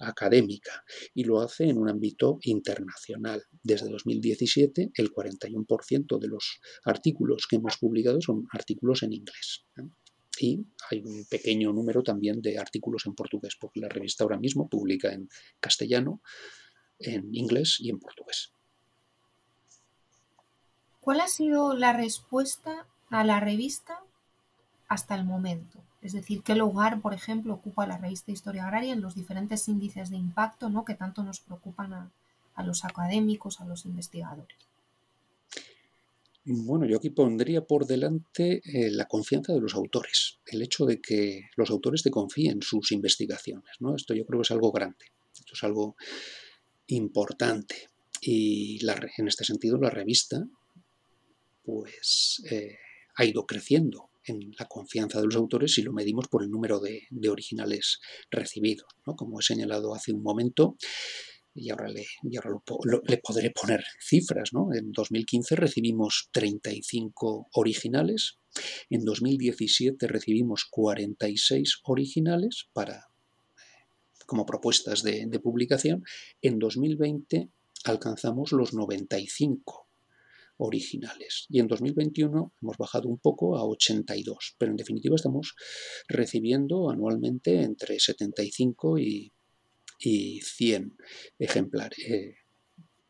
académica 0.00 0.84
y 1.14 1.24
lo 1.24 1.40
hace 1.40 1.64
en 1.64 1.78
un 1.78 1.88
ámbito 1.88 2.38
internacional. 2.42 3.42
Desde 3.62 3.88
2017 3.88 4.92
el 4.94 5.10
41% 5.10 6.18
de 6.18 6.28
los 6.28 6.60
artículos 6.84 7.46
que 7.48 7.56
hemos 7.56 7.78
publicado 7.78 8.20
son 8.20 8.46
artículos 8.52 9.02
en 9.02 9.12
inglés. 9.12 9.64
Y 10.40 10.66
hay 10.90 11.02
un 11.04 11.24
pequeño 11.26 11.72
número 11.72 12.02
también 12.02 12.40
de 12.40 12.58
artículos 12.58 13.06
en 13.06 13.14
portugués, 13.14 13.56
porque 13.60 13.80
la 13.80 13.88
revista 13.88 14.24
ahora 14.24 14.38
mismo 14.38 14.68
publica 14.68 15.12
en 15.12 15.28
castellano, 15.60 16.22
en 16.98 17.34
inglés 17.34 17.76
y 17.78 17.90
en 17.90 17.98
portugués. 17.98 18.52
¿Cuál 21.02 21.20
ha 21.20 21.26
sido 21.26 21.74
la 21.74 21.92
respuesta 21.92 22.86
a 23.10 23.24
la 23.24 23.40
revista 23.40 23.98
hasta 24.86 25.16
el 25.16 25.24
momento? 25.24 25.80
Es 26.00 26.12
decir, 26.12 26.44
¿qué 26.44 26.54
lugar, 26.54 27.00
por 27.00 27.12
ejemplo, 27.12 27.54
ocupa 27.54 27.88
la 27.88 27.98
revista 27.98 28.30
Historia 28.30 28.64
Agraria 28.64 28.92
en 28.92 29.00
los 29.00 29.16
diferentes 29.16 29.66
índices 29.66 30.10
de 30.10 30.16
impacto 30.16 30.68
¿no? 30.68 30.84
que 30.84 30.94
tanto 30.94 31.24
nos 31.24 31.40
preocupan 31.40 31.92
a, 31.92 32.62
los 32.62 32.84
académicos, 32.84 33.60
a 33.60 33.64
los 33.64 33.84
investigadores? 33.84 34.56
Bueno, 36.44 36.86
yo 36.86 36.98
aquí 36.98 37.10
pondría 37.10 37.66
por 37.66 37.84
delante 37.84 38.62
eh, 38.64 38.92
la 38.92 39.06
confianza 39.06 39.52
de 39.52 39.60
los 39.60 39.74
autores, 39.74 40.38
el 40.46 40.62
hecho 40.62 40.86
de 40.86 41.00
que 41.00 41.50
los 41.56 41.70
autores 41.70 42.04
te 42.04 42.12
confíen 42.12 42.52
en 42.52 42.62
sus 42.62 42.92
investigaciones. 42.92 43.72
¿no? 43.80 43.96
Esto 43.96 44.14
yo 44.14 44.24
creo 44.24 44.40
que 44.40 44.46
es 44.46 44.50
algo 44.52 44.70
grande, 44.70 45.06
esto 45.34 45.54
es 45.54 45.64
algo 45.64 45.96
importante. 46.86 47.88
Y 48.20 48.78
en 49.16 49.26
este 49.26 49.44
sentido 49.44 49.78
la 49.78 49.90
revista 49.90 50.46
pues 51.62 52.42
eh, 52.50 52.76
ha 53.16 53.24
ido 53.24 53.46
creciendo 53.46 54.10
en 54.24 54.52
la 54.58 54.66
confianza 54.66 55.18
de 55.18 55.26
los 55.26 55.36
autores 55.36 55.74
si 55.74 55.82
lo 55.82 55.92
medimos 55.92 56.28
por 56.28 56.42
el 56.42 56.50
número 56.50 56.80
de, 56.80 57.08
originales 57.28 58.00
recibidos. 58.30 58.88
¿no? 59.06 59.16
Como 59.16 59.40
he 59.40 59.42
señalado 59.42 59.94
hace 59.94 60.12
un 60.12 60.22
momento, 60.22 60.76
y 61.54 61.70
ahora, 61.70 61.88
le, 61.88 62.06
le 62.22 63.18
podré 63.18 63.50
poner 63.50 63.84
cifras. 64.00 64.50
¿no? 64.52 64.72
En 64.72 64.92
2015 64.92 65.56
recibimos 65.56 66.28
35 66.32 67.48
originales, 67.52 68.38
en 68.90 69.04
2017 69.04 70.06
recibimos 70.06 70.66
46 70.70 71.80
originales 71.84 72.68
para, 72.72 73.08
como 74.26 74.46
propuestas 74.46 75.02
de 75.02 75.40
publicación, 75.42 76.04
en 76.40 76.58
2020 76.58 77.50
alcanzamos 77.84 78.52
los 78.52 78.72
95 78.72 79.81
originales. 80.66 81.46
Y 81.48 81.60
en 81.60 81.66
2021 81.66 82.54
hemos 82.60 82.76
bajado 82.76 83.08
un 83.08 83.18
poco 83.18 83.56
a 83.56 83.64
82, 83.64 84.54
pero 84.58 84.70
en 84.72 84.76
definitiva 84.76 85.16
estamos 85.16 85.54
recibiendo 86.08 86.90
anualmente 86.90 87.62
entre 87.62 87.98
75 87.98 88.98
y, 88.98 89.32
100 90.04 90.96
ejemplares. 91.38 91.98
Eh, 92.08 92.34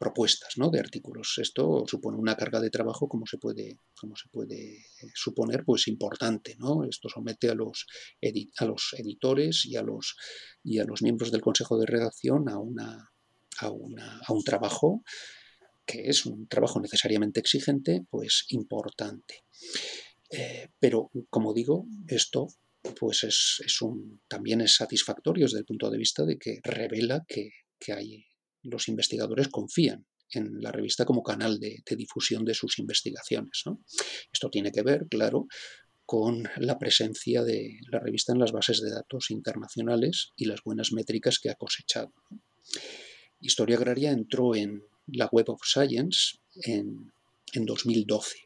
propuestas 0.02 0.54
de 0.56 0.80
artículos. 0.80 1.38
Esto 1.38 1.84
supone 1.86 2.18
una 2.18 2.34
carga 2.34 2.58
de 2.58 2.70
trabajo, 2.70 3.06
como 3.06 3.24
se 3.24 3.38
puede, 3.38 3.78
como 3.94 4.16
se 4.16 4.28
puede 4.30 4.78
eh, 4.78 5.10
suponer, 5.14 5.64
pues 5.64 5.86
importante. 5.86 6.56
Esto 6.90 7.08
somete 7.08 7.48
a 7.48 7.54
los, 7.54 7.86
a 8.58 8.64
los 8.64 8.94
editores 8.98 9.64
y 9.64 9.76
a 9.76 9.82
los, 9.82 10.16
y 10.64 10.80
a 10.80 10.84
los 10.84 11.02
miembros 11.02 11.30
del 11.30 11.40
Consejo 11.40 11.78
de 11.78 11.86
Redacción 11.86 12.48
a, 12.48 12.58
una, 12.58 13.12
a, 13.60 13.70
una, 13.70 14.20
a 14.26 14.32
un 14.32 14.42
trabajo 14.42 15.04
que 15.84 16.08
es 16.08 16.26
un 16.26 16.46
trabajo 16.48 16.80
necesariamente 16.80 17.40
exigente, 17.40 18.04
pues 18.10 18.46
importante. 18.48 19.44
Eh, 20.30 20.68
pero, 20.78 21.10
como 21.28 21.52
digo, 21.52 21.86
esto 22.08 22.48
pues 22.98 23.22
es, 23.24 23.80
un, 23.82 24.20
también 24.28 24.60
es 24.60 24.74
satisfactorio 24.74 25.44
desde 25.44 25.58
el 25.58 25.64
punto 25.64 25.90
de 25.90 25.98
vista 25.98 26.24
de 26.24 26.38
que 26.38 26.60
revela 26.62 27.24
que, 27.26 27.50
hay, 27.92 28.26
los 28.62 28.88
investigadores 28.88 29.48
confían 29.48 30.06
en 30.30 30.60
la 30.60 30.72
revista 30.72 31.04
como 31.04 31.22
canal 31.22 31.60
de, 31.60 31.82
difusión 31.96 32.44
de 32.44 32.54
sus 32.54 32.78
investigaciones. 32.78 33.62
Esto 34.32 34.50
tiene 34.50 34.72
que 34.72 34.82
ver, 34.82 35.06
claro, 35.08 35.46
con 36.04 36.48
la 36.56 36.78
presencia 36.78 37.42
de 37.42 37.78
la 37.90 38.00
revista 38.00 38.32
en 38.32 38.40
las 38.40 38.52
bases 38.52 38.80
de 38.80 38.90
datos 38.90 39.30
internacionales 39.30 40.30
y 40.36 40.46
las 40.46 40.62
buenas 40.64 40.92
métricas 40.92 41.38
que 41.38 41.50
ha 41.50 41.54
cosechado. 41.54 42.12
Historia 43.40 43.76
Agraria 43.76 44.10
entró 44.10 44.54
en 44.54 44.82
la 45.06 45.28
Web 45.30 45.50
of 45.50 45.60
Science 45.64 46.38
en, 46.64 47.10
2012. 47.54 48.36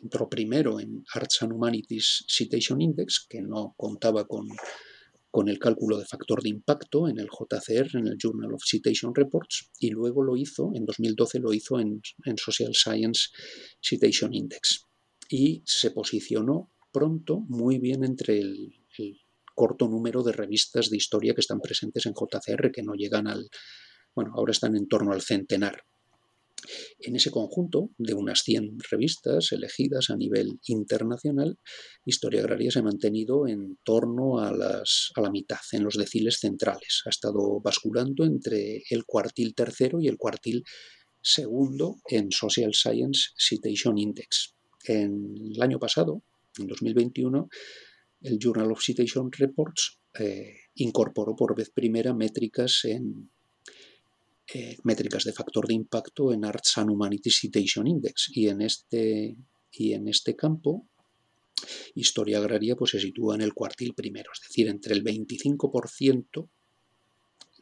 Entró 0.00 0.28
primero 0.28 0.80
en 0.80 1.04
Arts 1.14 1.42
and 1.42 1.52
Humanities 1.52 2.24
Citation 2.26 2.80
Index, 2.80 3.24
que 3.28 3.40
no 3.40 3.74
contaba 3.76 4.26
con, 4.26 4.48
con 5.30 5.48
el 5.48 5.58
cálculo 5.58 5.98
de 5.98 6.04
factor 6.04 6.42
de 6.42 6.48
impacto 6.48 7.08
en 7.08 7.18
el 7.18 7.28
JCR, 7.28 7.98
en 7.98 8.08
el 8.08 8.18
Journal 8.18 8.52
of 8.52 8.64
Citation 8.64 9.14
Reports, 9.14 9.70
y 9.78 9.90
luego 9.90 10.22
lo 10.22 10.36
hizo, 10.36 10.72
en 10.74 10.84
2012 10.84 11.38
lo 11.38 11.52
hizo 11.52 11.78
en, 11.78 12.02
Social 12.36 12.74
Science 12.74 13.28
Citation 13.80 14.34
Index. 14.34 14.86
Y 15.28 15.62
se 15.64 15.92
posicionó 15.92 16.72
pronto 16.92 17.40
muy 17.48 17.78
bien 17.78 18.04
entre 18.04 18.38
el, 18.38 18.74
corto 19.54 19.86
número 19.86 20.22
de 20.22 20.32
revistas 20.32 20.88
de 20.90 20.96
historia 20.96 21.34
que 21.34 21.42
están 21.42 21.60
presentes 21.60 22.06
en 22.06 22.14
JCR, 22.14 22.72
que 22.72 22.82
no 22.82 22.94
llegan 22.94 23.26
al, 23.28 23.48
bueno, 24.14 24.32
ahora 24.34 24.52
están 24.52 24.76
en 24.76 24.88
torno 24.88 25.12
al 25.12 25.22
centenar. 25.22 25.82
En 27.00 27.16
ese 27.16 27.30
conjunto 27.30 27.90
de 27.98 28.14
unas 28.14 28.42
100 28.42 28.78
revistas 28.90 29.50
elegidas 29.50 30.10
a 30.10 30.16
nivel 30.16 30.60
internacional, 30.66 31.58
Historia 32.04 32.40
Agraria 32.40 32.70
se 32.70 32.78
ha 32.78 32.82
mantenido 32.82 33.48
en 33.48 33.78
torno 33.82 34.38
a, 34.38 34.52
las, 34.52 35.10
a 35.16 35.20
la 35.22 35.30
mitad, 35.30 35.58
en 35.72 35.82
los 35.82 35.96
deciles 35.96 36.38
centrales. 36.38 37.02
Ha 37.06 37.10
estado 37.10 37.60
basculando 37.60 38.24
entre 38.24 38.82
el 38.90 39.04
cuartil 39.04 39.54
tercero 39.54 40.00
y 40.00 40.06
el 40.06 40.18
cuartil 40.18 40.62
segundo 41.20 41.96
en 42.08 42.30
Social 42.30 42.74
Science 42.74 43.30
Citation 43.36 43.98
Index. 43.98 44.54
En 44.84 45.34
el 45.54 45.62
año 45.62 45.78
pasado, 45.78 46.22
en 46.58 46.66
2021, 46.66 47.48
el 48.22 48.38
Journal 48.38 48.70
of 48.70 48.82
Citation 48.82 49.30
Reports 49.32 50.00
eh, 50.18 50.54
incorporó 50.74 51.34
por 51.34 51.56
vez 51.56 51.70
primera 51.70 52.14
métricas 52.14 52.84
en 52.84 53.30
eh, 54.54 54.76
métricas 54.84 55.24
de 55.24 55.32
factor 55.32 55.66
de 55.66 55.74
impacto 55.74 56.32
en 56.32 56.44
Arts 56.44 56.78
and 56.78 56.90
Humanities 56.90 57.38
Citation 57.40 57.86
Index 57.86 58.30
y 58.34 58.48
en 58.48 58.60
este 58.60 59.36
y 59.70 59.94
en 59.94 60.08
este 60.08 60.36
campo 60.36 60.88
historia 61.94 62.38
agraria 62.38 62.76
pues 62.76 62.92
se 62.92 63.00
sitúa 63.00 63.34
en 63.34 63.42
el 63.42 63.54
cuartil 63.54 63.94
primero, 63.94 64.30
es 64.32 64.40
decir, 64.48 64.68
entre 64.68 64.94
el 64.94 65.04
25% 65.04 66.48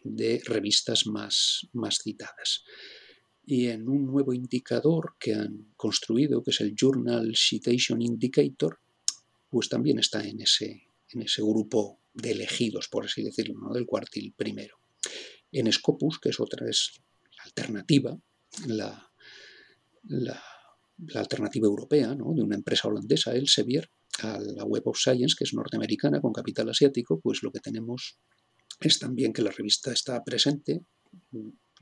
de 0.02 0.42
revistas 0.44 1.06
más, 1.06 1.68
más 1.72 1.98
citadas. 2.02 2.64
Y 3.44 3.68
en 3.68 3.88
un 3.88 4.06
nuevo 4.06 4.32
indicador 4.32 5.16
que 5.18 5.34
han 5.34 5.72
construido, 5.76 6.42
que 6.42 6.50
es 6.50 6.60
el 6.60 6.74
Journal 6.74 7.34
Citation 7.36 8.00
Indicator, 8.00 8.78
pues 9.48 9.68
también 9.68 9.98
está 9.98 10.22
en 10.26 10.40
ese, 10.40 10.84
en 11.10 11.22
ese 11.22 11.42
grupo 11.42 12.00
de 12.14 12.32
elegidos, 12.32 12.88
por 12.88 13.04
así 13.04 13.22
decirlo, 13.22 13.72
del 13.72 13.86
cuartil 13.86 14.32
primero. 14.36 14.79
En 15.52 15.70
Scopus, 15.72 16.18
que 16.20 16.30
es 16.30 16.40
otra, 16.40 16.68
es 16.68 17.00
alternativa, 17.44 18.16
la, 18.66 19.10
la, 20.04 20.42
alternativa 21.14 21.66
europea 21.66 22.14
¿no? 22.14 22.32
de 22.34 22.42
una 22.42 22.56
empresa 22.56 22.88
holandesa, 22.88 23.34
Elsevier, 23.34 23.90
a 24.22 24.38
la 24.38 24.64
Web 24.64 24.82
of 24.86 24.98
Science, 24.98 25.34
que 25.36 25.44
es 25.44 25.54
norteamericana 25.54 26.20
con 26.20 26.32
capital 26.32 26.68
asiático, 26.68 27.20
pues 27.20 27.42
lo 27.42 27.50
que 27.50 27.60
tenemos 27.60 28.18
es 28.80 28.98
también 28.98 29.32
que 29.32 29.42
la 29.42 29.50
revista 29.50 29.92
está 29.92 30.22
presente, 30.22 30.84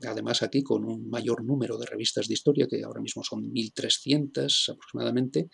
además 0.07 0.41
aquí 0.41 0.63
con 0.63 0.85
un 0.85 1.09
mayor 1.09 1.43
número 1.43 1.77
de 1.77 1.85
revistas 1.85 2.27
de 2.27 2.33
historia, 2.33 2.67
que 2.69 2.83
ahora 2.83 3.01
mismo 3.01 3.23
son 3.23 3.51
1.300 3.51 4.73
aproximadamente, 4.73 5.49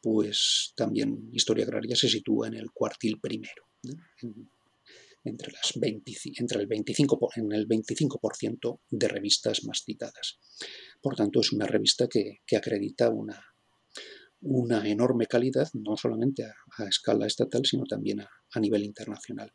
pues 0.00 0.72
también 0.76 1.30
Historia 1.32 1.64
Agraria 1.64 1.96
se 1.96 2.08
sitúa 2.08 2.48
en 2.48 2.54
el 2.54 2.70
cuartil 2.70 3.18
primero, 3.20 3.64
entre, 5.26 5.52
las 5.52 5.72
entre 6.38 6.60
el 6.60 6.68
25%, 6.68 7.28
en 7.36 7.52
el 7.52 7.68
25% 7.68 8.80
de 8.90 9.08
revistas 9.08 9.64
más 9.64 9.82
citadas. 9.84 10.38
Por 11.00 11.16
tanto, 11.16 11.40
es 11.40 11.52
una 11.52 11.66
revista 11.66 12.08
que, 12.08 12.40
acredita 12.56 13.10
una, 13.10 14.86
enorme 14.86 15.26
calidad, 15.26 15.68
no 15.74 15.96
solamente 15.96 16.44
a, 16.44 16.88
escala 16.88 17.26
estatal, 17.26 17.64
sino 17.64 17.84
también 17.84 18.20
a, 18.20 18.60
nivel 18.60 18.84
internacional. 18.84 19.52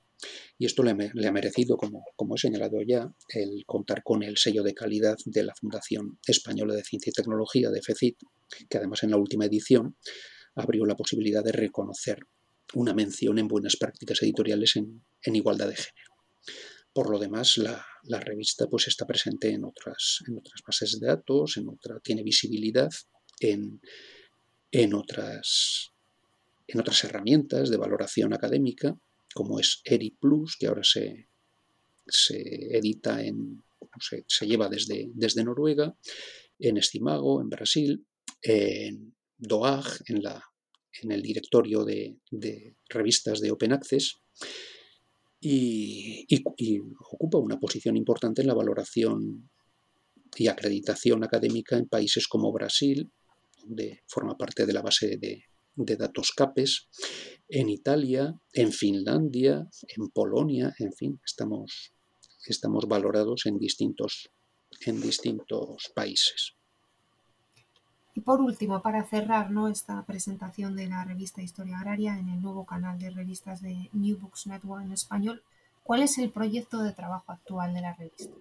Y 0.58 0.66
esto 0.66 0.84
le, 0.84 0.92
ha 0.92 1.32
merecido, 1.32 1.78
como, 1.78 2.04
como, 2.16 2.36
he 2.36 2.38
señalado 2.38 2.78
ya, 2.88 3.12
el 3.30 3.64
contar 3.66 4.04
con 4.04 4.22
el 4.22 4.38
sello 4.38 4.62
de 4.64 4.76
calidad 4.76 5.18
de 5.26 5.44
la 5.44 5.56
Fundación 5.56 6.20
Española 6.28 6.76
de 6.76 6.84
Ciencia 6.84 7.10
y 7.10 7.14
Tecnología, 7.14 7.72
de 7.72 7.82
FECIT, 7.82 8.18
que 8.70 8.78
además 8.78 9.04
en 9.04 9.12
la 9.12 9.18
última 9.18 9.46
edición 9.46 9.96
abrió 10.56 10.86
la 10.86 10.96
posibilidad 10.96 11.44
de 11.44 11.54
reconocer 11.54 12.20
una 12.74 12.94
mención 12.94 13.38
en 13.38 13.48
buenas 13.48 13.76
prácticas 13.78 14.22
editoriales 14.22 14.76
en, 14.76 15.04
igualdad 15.36 15.68
de 15.68 15.76
género. 15.76 16.12
Por 16.94 17.10
lo 17.10 17.20
demás, 17.20 17.58
la, 17.58 18.20
revista 18.20 18.68
pues, 18.68 18.88
está 18.88 19.06
presente 19.06 19.50
en 19.50 19.64
otras, 19.64 20.24
bases 20.66 21.00
de 21.00 21.08
datos, 21.08 21.58
en 21.58 21.70
otra, 21.70 22.00
tiene 22.00 22.24
visibilidad 22.24 22.90
en, 23.40 23.82
en, 24.72 24.94
otras, 24.94 25.92
en 26.68 26.80
otras 26.80 27.04
herramientas 27.04 27.70
de 27.70 27.78
valoración 27.78 28.34
académica, 28.34 28.98
como 29.34 29.60
es 29.60 29.82
ERI 29.86 30.18
Plus, 30.20 30.58
que 30.58 30.68
ahora 30.68 30.84
se, 30.84 31.30
se 32.06 32.78
edita 32.78 33.24
en, 33.24 33.64
se, 34.00 34.26
se 34.28 34.46
lleva 34.46 34.68
desde, 34.68 35.10
desde 35.14 35.44
Noruega, 35.46 35.96
en 36.60 36.78
Estimago, 36.78 37.42
en 37.42 37.50
Brasil, 37.50 38.06
en, 38.42 39.16
DOAG, 39.38 39.86
en, 40.08 40.22
la, 40.22 40.44
en 41.02 41.12
el 41.12 41.22
directorio 41.22 41.84
de, 41.86 42.18
revistas 42.90 43.40
de 43.40 43.52
Open 43.52 43.74
Access, 43.74 44.22
y, 45.40 46.28
ocupa 47.12 47.40
una 47.40 47.60
posición 47.60 47.98
importante 47.98 48.42
en 48.42 48.48
la 48.48 48.54
valoración 48.54 49.50
y 50.38 50.48
acreditación 50.48 51.24
académica 51.24 51.78
en 51.78 51.88
países 51.88 52.28
como 52.28 52.52
Brasil, 52.52 53.12
donde 53.64 54.04
forma 54.08 54.38
parte 54.38 54.66
de 54.66 54.74
la 54.74 54.82
base 54.82 55.18
de, 55.18 55.46
datos 55.76 56.32
CAPES, 56.32 56.90
en 57.50 57.70
Italia, 57.70 58.40
en 58.54 58.72
Finlandia, 58.72 59.68
en 59.88 60.10
Polonia, 60.10 60.76
en 60.78 60.94
fin, 60.94 61.20
estamos, 61.26 61.94
estamos 62.46 62.88
valorados 62.88 63.46
en 63.48 63.58
distintos, 63.58 64.30
en 64.86 65.02
distintos 65.02 65.92
países. 65.96 66.56
Y 68.14 68.22
por 68.22 68.42
último, 68.42 68.82
para 68.82 69.04
cerrar 69.06 69.52
¿no? 69.52 69.68
esta 69.68 70.06
presentación 70.06 70.76
de 70.76 70.88
la 70.88 71.06
revista 71.06 71.42
Historia 71.42 71.78
Agraria 71.78 72.20
en 72.20 72.30
el 72.30 72.42
nuevo 72.42 72.66
canal 72.66 73.00
de 73.00 73.10
revistas 73.10 73.62
de 73.62 73.90
New 73.94 74.18
Books 74.18 74.48
Network 74.48 74.84
en 74.84 74.92
español, 74.92 75.44
¿cuál 75.84 76.04
es 76.04 76.18
el 76.18 76.30
proyecto 76.30 76.82
de 76.82 76.92
trabajo 76.92 77.32
actual 77.32 77.74
de 77.74 77.82
la 77.82 77.94
revista? 77.94 78.36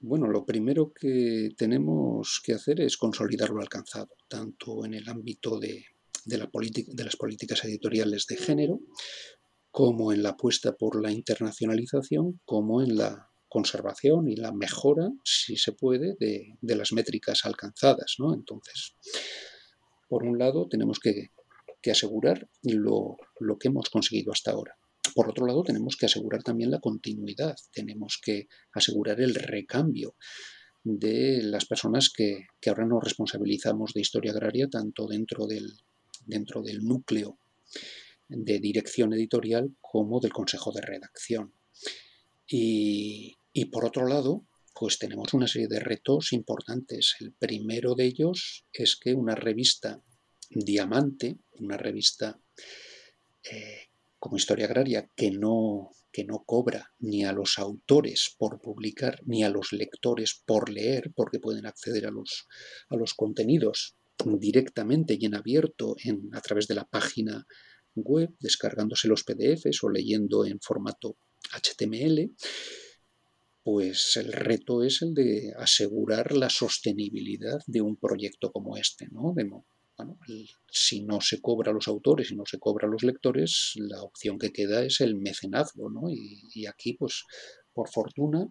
Bueno, 0.00 0.26
lo 0.26 0.44
primero 0.44 0.92
que 0.92 1.50
tenemos 1.56 2.40
que 2.44 2.54
hacer 2.54 2.80
es 2.80 2.96
consolidar 2.96 3.50
lo 3.50 3.60
alcanzado, 3.60 4.10
tanto 4.28 4.84
en 4.84 4.94
el 4.94 5.08
ámbito 5.08 5.58
de, 5.58 5.84
la 6.26 6.48
de 6.52 7.04
las 7.04 7.16
políticas 7.16 7.64
editoriales 7.64 8.26
de 8.26 8.36
género, 8.36 8.80
como 9.70 10.12
en 10.12 10.22
la 10.22 10.30
apuesta 10.30 10.72
por 10.72 11.00
la 11.00 11.10
internacionalización, 11.10 12.40
como 12.44 12.82
en 12.82 12.96
la 12.96 13.31
conservación 13.52 14.30
y 14.30 14.36
la 14.36 14.50
mejora, 14.50 15.10
si 15.24 15.56
se 15.56 15.72
puede, 15.72 16.16
de, 16.18 16.56
las 16.74 16.92
métricas 16.92 17.44
alcanzadas. 17.44 18.16
Entonces, 18.18 18.96
por 20.08 20.24
un 20.24 20.38
lado, 20.38 20.68
tenemos 20.70 20.98
que, 20.98 21.32
asegurar 21.90 22.48
lo, 22.62 23.18
que 23.60 23.68
hemos 23.68 23.90
conseguido 23.90 24.32
hasta 24.32 24.52
ahora. 24.52 24.78
Por 25.14 25.28
otro 25.28 25.44
lado, 25.44 25.62
tenemos 25.64 25.96
que 25.96 26.06
asegurar 26.06 26.42
también 26.42 26.70
la 26.70 26.80
continuidad, 26.80 27.54
tenemos 27.74 28.18
que 28.24 28.48
asegurar 28.72 29.20
el 29.20 29.34
recambio 29.34 30.16
de 30.82 31.42
las 31.42 31.66
personas 31.66 32.08
que, 32.08 32.46
ahora 32.66 32.86
nos 32.86 33.04
responsabilizamos 33.04 33.92
de 33.92 34.00
historia 34.00 34.32
agraria, 34.32 34.70
tanto 34.70 35.06
dentro 35.06 35.46
del, 35.46 35.74
dentro 36.24 36.62
del 36.62 36.78
núcleo 36.84 37.38
de 38.28 38.60
dirección 38.60 39.12
editorial 39.12 39.76
como 39.82 40.20
del 40.20 40.32
consejo 40.32 40.72
de 40.72 40.80
redacción. 40.80 41.52
Y, 42.48 43.36
y 43.52 43.66
por 43.66 43.84
otro 43.84 44.06
lado, 44.06 44.46
pues 44.74 44.98
tenemos 44.98 45.34
una 45.34 45.46
serie 45.46 45.68
de 45.68 45.80
retos 45.80 46.32
importantes. 46.32 47.16
El 47.20 47.32
primero 47.32 47.94
de 47.94 48.06
ellos 48.06 48.64
es 48.72 48.96
que 48.96 49.14
una 49.14 49.34
revista 49.34 50.02
diamante, 50.50 51.38
una 51.52 51.76
revista 51.76 52.40
eh, 53.44 53.88
como 54.18 54.36
Historia 54.36 54.66
Agraria, 54.66 55.10
que 55.14 55.30
no, 55.30 55.90
que 56.10 56.24
no 56.24 56.44
cobra 56.44 56.92
ni 57.00 57.24
a 57.24 57.32
los 57.32 57.58
autores 57.58 58.34
por 58.38 58.60
publicar, 58.60 59.20
ni 59.26 59.44
a 59.44 59.50
los 59.50 59.72
lectores 59.72 60.42
por 60.46 60.70
leer, 60.70 61.12
porque 61.14 61.40
pueden 61.40 61.66
acceder 61.66 62.06
a 62.06 62.10
los, 62.10 62.46
a 62.88 62.96
los 62.96 63.14
contenidos 63.14 63.96
directamente 64.24 65.16
y 65.18 65.26
en 65.26 65.34
abierto 65.34 65.96
a 66.32 66.40
través 66.40 66.68
de 66.68 66.74
la 66.74 66.84
página 66.84 67.46
web, 67.94 68.30
descargándose 68.40 69.08
los 69.08 69.24
PDFs 69.24 69.82
o 69.82 69.90
leyendo 69.90 70.46
en 70.46 70.60
formato 70.60 71.16
HTML 71.50 72.30
pues 73.62 74.16
el 74.16 74.32
reto 74.32 74.82
es 74.82 75.02
el 75.02 75.14
de 75.14 75.52
asegurar 75.56 76.32
la 76.32 76.50
sostenibilidad 76.50 77.60
de 77.66 77.80
un 77.80 77.96
proyecto 77.96 78.50
como 78.50 78.76
este. 78.76 79.08
¿no? 79.10 79.34
si 80.68 81.02
no 81.02 81.20
se 81.20 81.40
cobra 81.40 81.70
a 81.70 81.74
los 81.74 81.86
autores 81.86 82.32
y 82.32 82.36
no 82.36 82.44
se 82.44 82.58
cobra 82.58 82.88
a 82.88 82.90
los 82.90 83.04
lectores, 83.04 83.74
la 83.76 84.02
opción 84.02 84.38
que 84.38 84.52
queda 84.52 84.84
es 84.84 85.00
el 85.00 85.14
mecenazgo. 85.14 85.90
¿no? 85.90 86.10
Y, 86.10 86.66
aquí, 86.66 86.94
pues, 86.94 87.24
por 87.72 87.88
fortuna, 87.88 88.46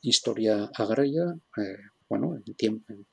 Historia 0.00 0.70
Agraria, 0.74 1.22
eh, 1.56 1.76
bueno, 2.08 2.36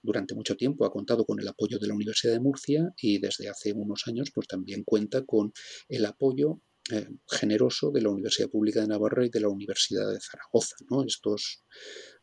durante 0.02 0.36
mucho 0.36 0.56
tiempo 0.56 0.86
ha 0.86 0.92
contado 0.92 1.26
con 1.26 1.40
el 1.40 1.48
apoyo 1.48 1.80
de 1.80 1.88
la 1.88 1.94
Universidad 1.94 2.34
de 2.34 2.42
Murcia 2.42 2.94
y 2.98 3.20
desde 3.20 3.48
hace 3.48 3.72
unos 3.74 4.04
años, 4.08 4.32
pues 4.34 4.48
también 4.48 4.84
cuenta 4.84 5.24
con 5.24 5.54
el 5.88 6.06
apoyo 6.06 6.62
eh, 6.90 7.08
generoso 7.30 7.92
de 7.92 8.02
la 8.02 8.10
Universidad 8.10 8.50
Pública 8.50 8.82
de 8.82 8.88
Navarra 8.88 9.26
y 9.26 9.30
de 9.30 9.40
la 9.40 9.50
Universidad 9.50 10.12
de 10.12 10.20
Zaragoza. 10.20 10.76
Estos 11.06 11.64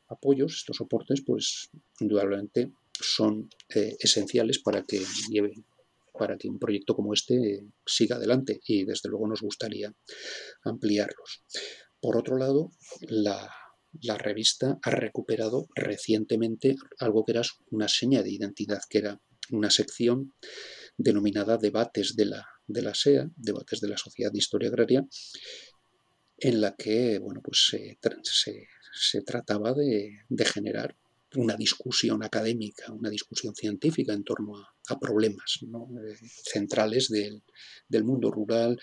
apoyos, 0.08 0.54
estos 0.56 0.76
soportes, 0.76 1.22
pues 1.24 1.70
indudablemente 2.00 2.72
son 2.92 3.48
eh, 3.74 3.96
esenciales 4.00 4.58
para 4.58 4.84
que 4.84 5.00
lleve 5.30 5.54
para 6.18 6.36
que 6.36 6.48
un 6.48 6.58
proyecto 6.58 6.94
como 6.94 7.14
este 7.14 7.64
siga 7.86 8.16
adelante 8.16 8.60
y 8.66 8.84
desde 8.84 9.08
luego 9.08 9.28
nos 9.28 9.40
gustaría 9.40 9.94
ampliarlos. 10.64 11.44
Por 12.00 12.16
otro 12.16 12.36
lado, 12.36 12.72
la, 13.02 13.48
revista 14.18 14.78
ha 14.82 14.90
recuperado 14.90 15.68
recientemente 15.74 16.74
algo 16.98 17.24
que 17.24 17.32
era 17.32 17.42
una 17.70 17.88
seña 17.88 18.22
de 18.22 18.32
identidad, 18.32 18.80
que 18.90 18.98
era 18.98 19.20
una 19.50 19.70
sección 19.70 20.34
denominada 20.96 21.56
Debates 21.56 22.16
de 22.16 22.26
la, 22.26 22.46
de 22.68 22.82
la 22.82 22.94
SEA, 22.94 23.28
Debates 23.36 23.80
de 23.80 23.88
la 23.88 23.96
Sociedad 23.96 24.30
de 24.30 24.38
Historia 24.38 24.68
Agraria, 24.68 25.06
en 26.38 26.60
la 26.60 26.76
que 26.76 27.18
bueno, 27.18 27.40
pues 27.42 27.66
se, 27.70 29.22
trataba 29.22 29.74
de, 29.74 30.20
generar 30.44 30.96
una 31.34 31.56
discusión 31.56 32.22
académica, 32.22 32.92
una 32.92 33.10
discusión 33.10 33.54
científica 33.54 34.12
en 34.12 34.24
torno 34.24 34.56
a, 34.56 34.98
problemas 34.98 35.60
eh, 35.62 36.16
centrales 36.44 37.08
del, 37.08 38.04
mundo 38.04 38.30
rural, 38.30 38.80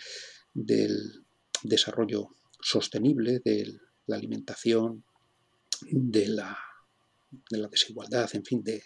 del 0.53 1.25
desarrollo 1.63 2.35
sostenible, 2.61 3.41
de 3.43 3.79
la 4.07 4.17
alimentación, 4.17 5.03
de 5.91 6.27
la, 6.27 6.57
de 7.49 7.57
la 7.57 7.67
desigualdad, 7.67 8.29
en 8.33 8.45
fin, 8.45 8.63
de, 8.63 8.83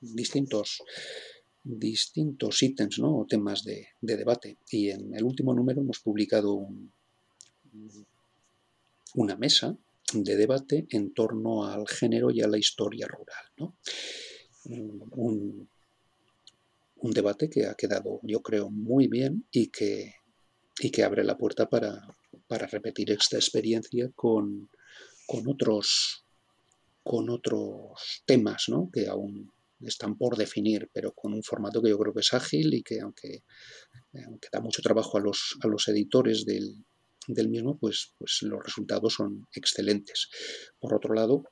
distintos 0.00 0.82
distintos 1.66 2.62
ítems 2.62 2.98
¿no? 3.00 3.18
o 3.18 3.26
temas 3.26 3.64
de, 3.64 3.88
debate. 4.00 4.58
Y 4.70 4.90
en 4.90 5.14
el 5.14 5.24
último 5.24 5.52
número 5.52 5.80
hemos 5.80 5.98
publicado 5.98 6.68
una 9.14 9.36
mesa 9.36 9.76
de 10.12 10.36
debate 10.36 10.86
en 10.90 11.12
torno 11.12 11.64
al 11.64 11.88
género 11.88 12.30
y 12.30 12.40
a 12.40 12.48
la 12.48 12.58
historia 12.58 13.08
rural. 13.08 13.74
Un, 15.12 15.68
debate 17.02 17.48
que 17.48 17.66
ha 17.66 17.74
quedado, 17.74 18.20
yo 18.24 18.42
creo, 18.42 18.68
muy 18.68 19.06
bien 19.06 19.46
y 19.52 19.68
que, 19.68 20.14
y 20.80 20.90
que 20.90 21.04
abre 21.04 21.22
la 21.22 21.38
puerta 21.38 21.68
para, 21.68 22.04
para 22.48 22.66
repetir 22.66 23.12
esta 23.12 23.36
experiencia 23.36 24.10
con, 24.14 24.68
con, 25.26 25.46
otros, 25.46 26.24
con 27.04 27.30
otros 27.30 28.22
temas 28.26 28.64
¿no? 28.68 28.90
que 28.92 29.06
aún 29.06 29.52
están 29.80 30.16
por 30.16 30.36
definir, 30.36 30.88
pero 30.92 31.12
con 31.12 31.34
un 31.34 31.42
formato 31.42 31.82
que 31.82 31.90
yo 31.90 31.98
creo 31.98 32.14
que 32.14 32.20
es 32.20 32.32
ágil 32.32 32.74
y 32.74 32.82
que 32.82 33.00
aunque, 33.00 33.44
aunque 34.26 34.48
da 34.52 34.60
mucho 34.60 34.82
trabajo 34.82 35.18
a 35.18 35.20
los, 35.20 35.56
a 35.62 35.66
los 35.66 35.88
editores 35.88 36.44
del, 36.44 36.84
del 37.26 37.48
mismo, 37.48 37.78
pues, 37.78 38.14
pues 38.18 38.38
los 38.42 38.62
resultados 38.62 39.14
son 39.14 39.46
excelentes. 39.54 40.28
Por 40.78 40.94
otro 40.94 41.14
lado, 41.14 41.44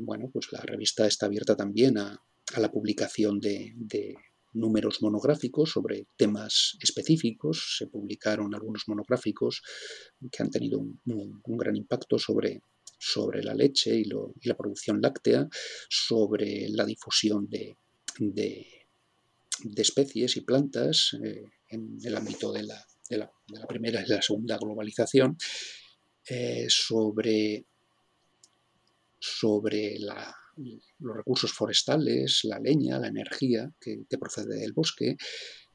bueno, 0.00 0.30
pues 0.32 0.48
la 0.52 0.60
revista 0.60 1.06
está 1.06 1.26
abierta 1.26 1.56
también 1.56 1.98
a, 1.98 2.22
la 2.56 2.70
publicación 2.70 3.40
de, 3.40 3.74
números 4.54 5.00
monográficos 5.00 5.70
sobre 5.70 6.06
temas 6.18 6.76
específicos. 6.82 7.76
Se 7.78 7.86
publicaron 7.86 8.54
algunos 8.54 8.82
monográficos 8.86 9.62
que 10.30 10.42
han 10.42 10.50
tenido 10.50 10.78
un, 10.80 11.40
gran 11.56 11.74
impacto 11.74 12.18
sobre, 12.18 12.62
sobre 13.04 13.42
la 13.42 13.52
leche 13.52 13.96
y, 13.96 14.04
la 14.04 14.56
producción 14.56 15.00
láctea, 15.00 15.48
sobre 15.88 16.68
la 16.68 16.84
difusión 16.84 17.48
de, 17.48 17.76
especies 19.76 20.36
y 20.36 20.42
plantas 20.42 21.16
eh, 21.24 21.50
en 21.70 21.98
el 22.04 22.16
ámbito 22.16 22.52
de 22.52 22.62
la, 22.62 22.86
de 23.08 23.18
la, 23.18 23.66
primera 23.66 24.00
y 24.02 24.08
la 24.08 24.22
segunda 24.22 24.56
globalización, 24.56 25.36
eh, 26.28 26.66
sobre, 26.68 27.66
sobre 29.18 29.98
los 29.98 31.16
recursos 31.16 31.52
forestales, 31.52 32.44
la 32.44 32.60
leña, 32.60 33.00
la 33.00 33.08
energía 33.08 33.68
que, 33.80 34.06
procede 34.16 34.60
del 34.60 34.74
bosque, 34.74 35.16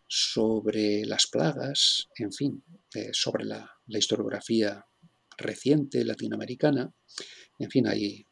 sobre 0.07 1.03
las 1.05 1.27
plagas, 1.27 2.07
en 2.15 2.31
fin, 2.31 2.63
eh, 2.95 3.09
sobre 3.11 3.43
la, 3.43 3.69
historiografía 3.87 4.85
reciente 5.37 6.03
latinoamericana, 6.03 6.93
en 7.59 7.69
fin, 7.69 7.87
hay, 7.87 8.25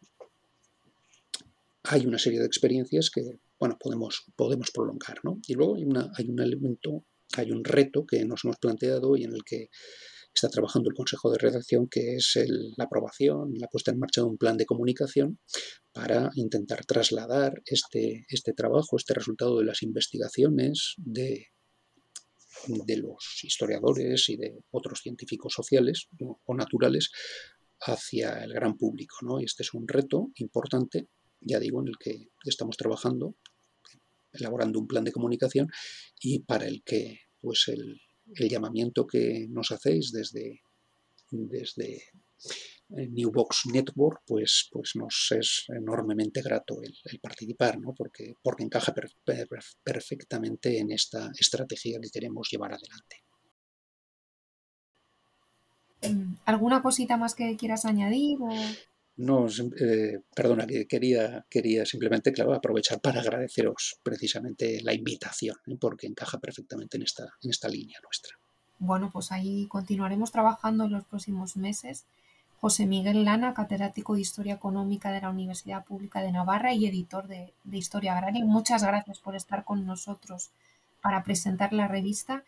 hay 1.83 2.05
una 2.05 2.17
serie 2.17 2.39
de 2.39 2.45
experiencias 2.45 3.09
que 3.09 3.39
bueno, 3.59 3.77
podemos, 3.79 4.23
podemos 4.35 4.71
prolongar. 4.71 5.19
¿no? 5.23 5.39
Y 5.47 5.53
luego 5.53 5.75
hay, 5.75 5.83
hay 6.17 6.29
un 6.29 6.39
elemento 6.39 7.05
hay 7.37 7.51
un 7.51 7.63
reto 7.63 8.05
que 8.05 8.23
nos 8.25 8.43
hemos 8.45 8.57
planteado 8.57 9.17
y 9.17 9.23
en 9.23 9.33
el 9.33 9.43
que 9.43 9.69
está 10.33 10.49
trabajando 10.49 10.89
el 10.89 10.95
Consejo 10.95 11.31
de 11.31 11.37
Redacción, 11.37 11.87
que 11.89 12.15
es 12.15 12.37
la 12.77 12.85
aprobación, 12.85 13.53
la 13.55 13.67
puesta 13.67 13.91
en 13.91 13.99
marcha 13.99 14.21
de 14.21 14.27
un 14.27 14.37
plan 14.37 14.57
de 14.57 14.65
comunicación 14.65 15.39
para 15.93 16.29
intentar 16.35 16.85
trasladar 16.85 17.61
este, 17.65 18.25
este 18.29 18.53
trabajo, 18.53 18.97
este 18.97 19.13
resultado 19.13 19.59
de 19.59 19.65
las 19.65 19.81
investigaciones 19.81 20.95
de, 20.97 21.47
de 22.67 22.97
los 22.97 23.43
historiadores 23.43 24.29
y 24.29 24.37
de 24.37 24.63
otros 24.71 25.01
científicos 25.01 25.53
sociales 25.53 26.07
o 26.45 26.55
naturales 26.55 27.11
hacia 27.81 28.43
el 28.43 28.53
gran 28.53 28.77
público. 28.77 29.17
¿no? 29.21 29.39
Y 29.39 29.45
este 29.45 29.63
es 29.63 29.73
un 29.73 29.87
reto 29.87 30.31
importante, 30.35 31.07
ya 31.41 31.59
digo, 31.59 31.81
en 31.81 31.89
el 31.89 31.97
que 31.97 32.29
estamos 32.45 32.77
trabajando 32.77 33.35
elaborando 34.39 34.79
un 34.79 34.87
plan 34.87 35.03
de 35.03 35.11
comunicación 35.11 35.69
y 36.19 36.39
para 36.39 36.67
el 36.67 36.83
que 36.83 37.19
pues 37.41 37.67
el, 37.67 37.99
llamamiento 38.49 39.05
que 39.05 39.45
nos 39.49 39.71
hacéis 39.71 40.11
desde, 40.11 40.61
desde 41.29 42.03
eh, 42.89 43.07
New 43.07 43.31
Box 43.31 43.63
Network, 43.71 44.21
pues, 44.25 44.69
pues 44.71 44.91
nos 44.95 45.31
es 45.31 45.65
enormemente 45.69 46.41
grato 46.41 46.77
el, 46.81 47.19
participar, 47.19 47.79
¿no? 47.79 47.93
porque, 47.95 48.35
porque 48.43 48.63
encaja 48.63 48.93
perfectamente 49.83 50.79
en 50.79 50.91
esta 50.91 51.31
estrategia 51.39 51.99
que 51.99 52.09
queremos 52.09 52.47
llevar 52.51 52.73
adelante. 52.73 53.23
¿Alguna 56.45 56.83
cosita 56.83 57.17
más 57.17 57.33
que 57.33 57.57
quieras 57.57 57.85
añadir? 57.85 58.37
O... 58.39 58.49
No, 59.17 59.47
eh, 59.47 60.19
perdona, 60.35 60.67
que 60.67 60.85
quería, 60.87 61.45
quería 61.49 61.85
simplemente, 61.85 62.33
claro, 62.33 62.53
aprovechar 62.53 62.99
para 62.99 63.21
agradeceros 63.21 63.97
precisamente 64.03 64.81
la 64.83 64.93
invitación, 64.93 65.55
¿eh? 65.67 65.77
porque 65.79 66.05
encaja 66.05 66.37
perfectamente 66.37 66.97
en 66.97 67.03
esta, 67.03 67.23
en 67.41 67.49
esta 67.49 67.69
línea 67.69 67.97
nuestra. 68.03 68.35
Bueno, 68.77 69.09
pues 69.11 69.31
ahí 69.31 69.67
continuaremos 69.67 70.31
trabajando 70.31 70.83
en 70.83 70.91
los 70.91 71.05
próximos 71.05 71.55
meses. 71.55 72.05
José 72.65 72.87
Miguel 72.87 73.25
Lana, 73.25 73.53
catedrático 73.53 74.15
de 74.15 74.21
Historia 74.21 74.55
Económica 74.55 75.11
de 75.11 75.21
la 75.21 75.29
Universidad 75.29 75.85
Pública 75.85 76.23
de 76.23 76.31
Navarra 76.31 76.73
y 76.73 76.87
editor 76.87 77.27
de, 77.27 77.53
Historia 77.71 78.17
Agraria. 78.17 78.43
Muchas 78.43 78.81
gracias 78.81 79.19
por 79.19 79.35
estar 79.35 79.63
con 79.63 79.85
nosotros 79.85 80.49
para 80.99 81.23
presentar 81.23 81.73
la 81.73 81.87
revista 81.87 82.43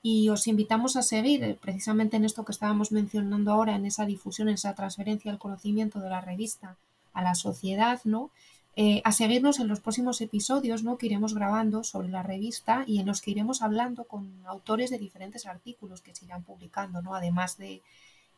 y 0.00 0.30
os 0.30 0.46
invitamos 0.46 0.96
a 0.96 1.02
seguir 1.02 1.44
eh, 1.44 1.58
precisamente 1.60 2.16
en 2.16 2.24
esto 2.24 2.46
que 2.46 2.52
estábamos 2.52 2.92
mencionando 2.92 3.52
ahora, 3.52 3.76
en 3.76 3.84
esa 3.84 4.06
difusión, 4.06 4.48
en 4.48 4.54
esa 4.54 4.74
transferencia 4.74 5.30
del 5.30 5.38
conocimiento 5.38 6.00
de 6.00 6.08
la 6.08 6.22
revista 6.22 6.76
a 7.12 7.20
la 7.20 7.34
sociedad, 7.34 8.00
¿no? 8.04 8.30
Eh, 8.74 9.02
a 9.04 9.12
seguirnos 9.12 9.60
en 9.60 9.68
los 9.68 9.80
próximos 9.80 10.22
episodios 10.22 10.82
¿no? 10.82 10.96
que 10.96 11.06
iremos 11.06 11.34
grabando 11.34 11.84
sobre 11.84 12.08
la 12.08 12.22
revista 12.22 12.84
y 12.86 13.00
en 13.00 13.06
los 13.06 13.20
que 13.20 13.32
iremos 13.32 13.60
hablando 13.60 14.04
con 14.04 14.32
autores 14.46 14.88
de 14.88 14.98
diferentes 14.98 15.44
artículos 15.44 16.00
que 16.00 16.14
se 16.14 16.24
irán 16.24 16.44
publicando, 16.44 17.02
¿no? 17.02 17.14
además 17.14 17.58
de 17.58 17.82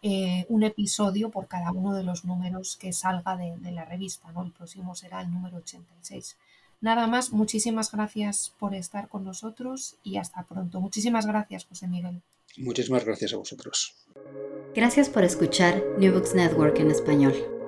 eh, 0.02 0.46
un 0.48 0.62
episodio 0.62 1.30
por 1.30 1.46
cada 1.46 1.72
uno 1.72 1.94
de 1.94 2.02
los 2.02 2.24
números 2.24 2.76
que 2.76 2.92
salga 2.92 3.36
de, 3.36 3.56
de 3.58 3.72
la 3.72 3.84
revista. 3.84 4.32
¿no? 4.32 4.42
El 4.42 4.52
próximo 4.52 4.94
será 4.94 5.20
el 5.20 5.30
número 5.30 5.58
86. 5.58 6.36
Nada 6.80 7.06
más, 7.06 7.32
muchísimas 7.32 7.92
gracias 7.92 8.54
por 8.58 8.74
estar 8.74 9.08
con 9.08 9.24
nosotros 9.24 9.96
y 10.02 10.16
hasta 10.16 10.44
pronto. 10.44 10.80
Muchísimas 10.80 11.26
gracias, 11.26 11.66
José 11.66 11.88
Miguel. 11.88 12.22
Muchísimas 12.56 13.04
gracias 13.04 13.32
a 13.34 13.36
vosotros. 13.36 13.94
Gracias 14.74 15.08
por 15.08 15.24
escuchar 15.24 15.82
New 15.98 16.12
Books 16.12 16.34
Network 16.34 16.78
en 16.78 16.90
español. 16.90 17.59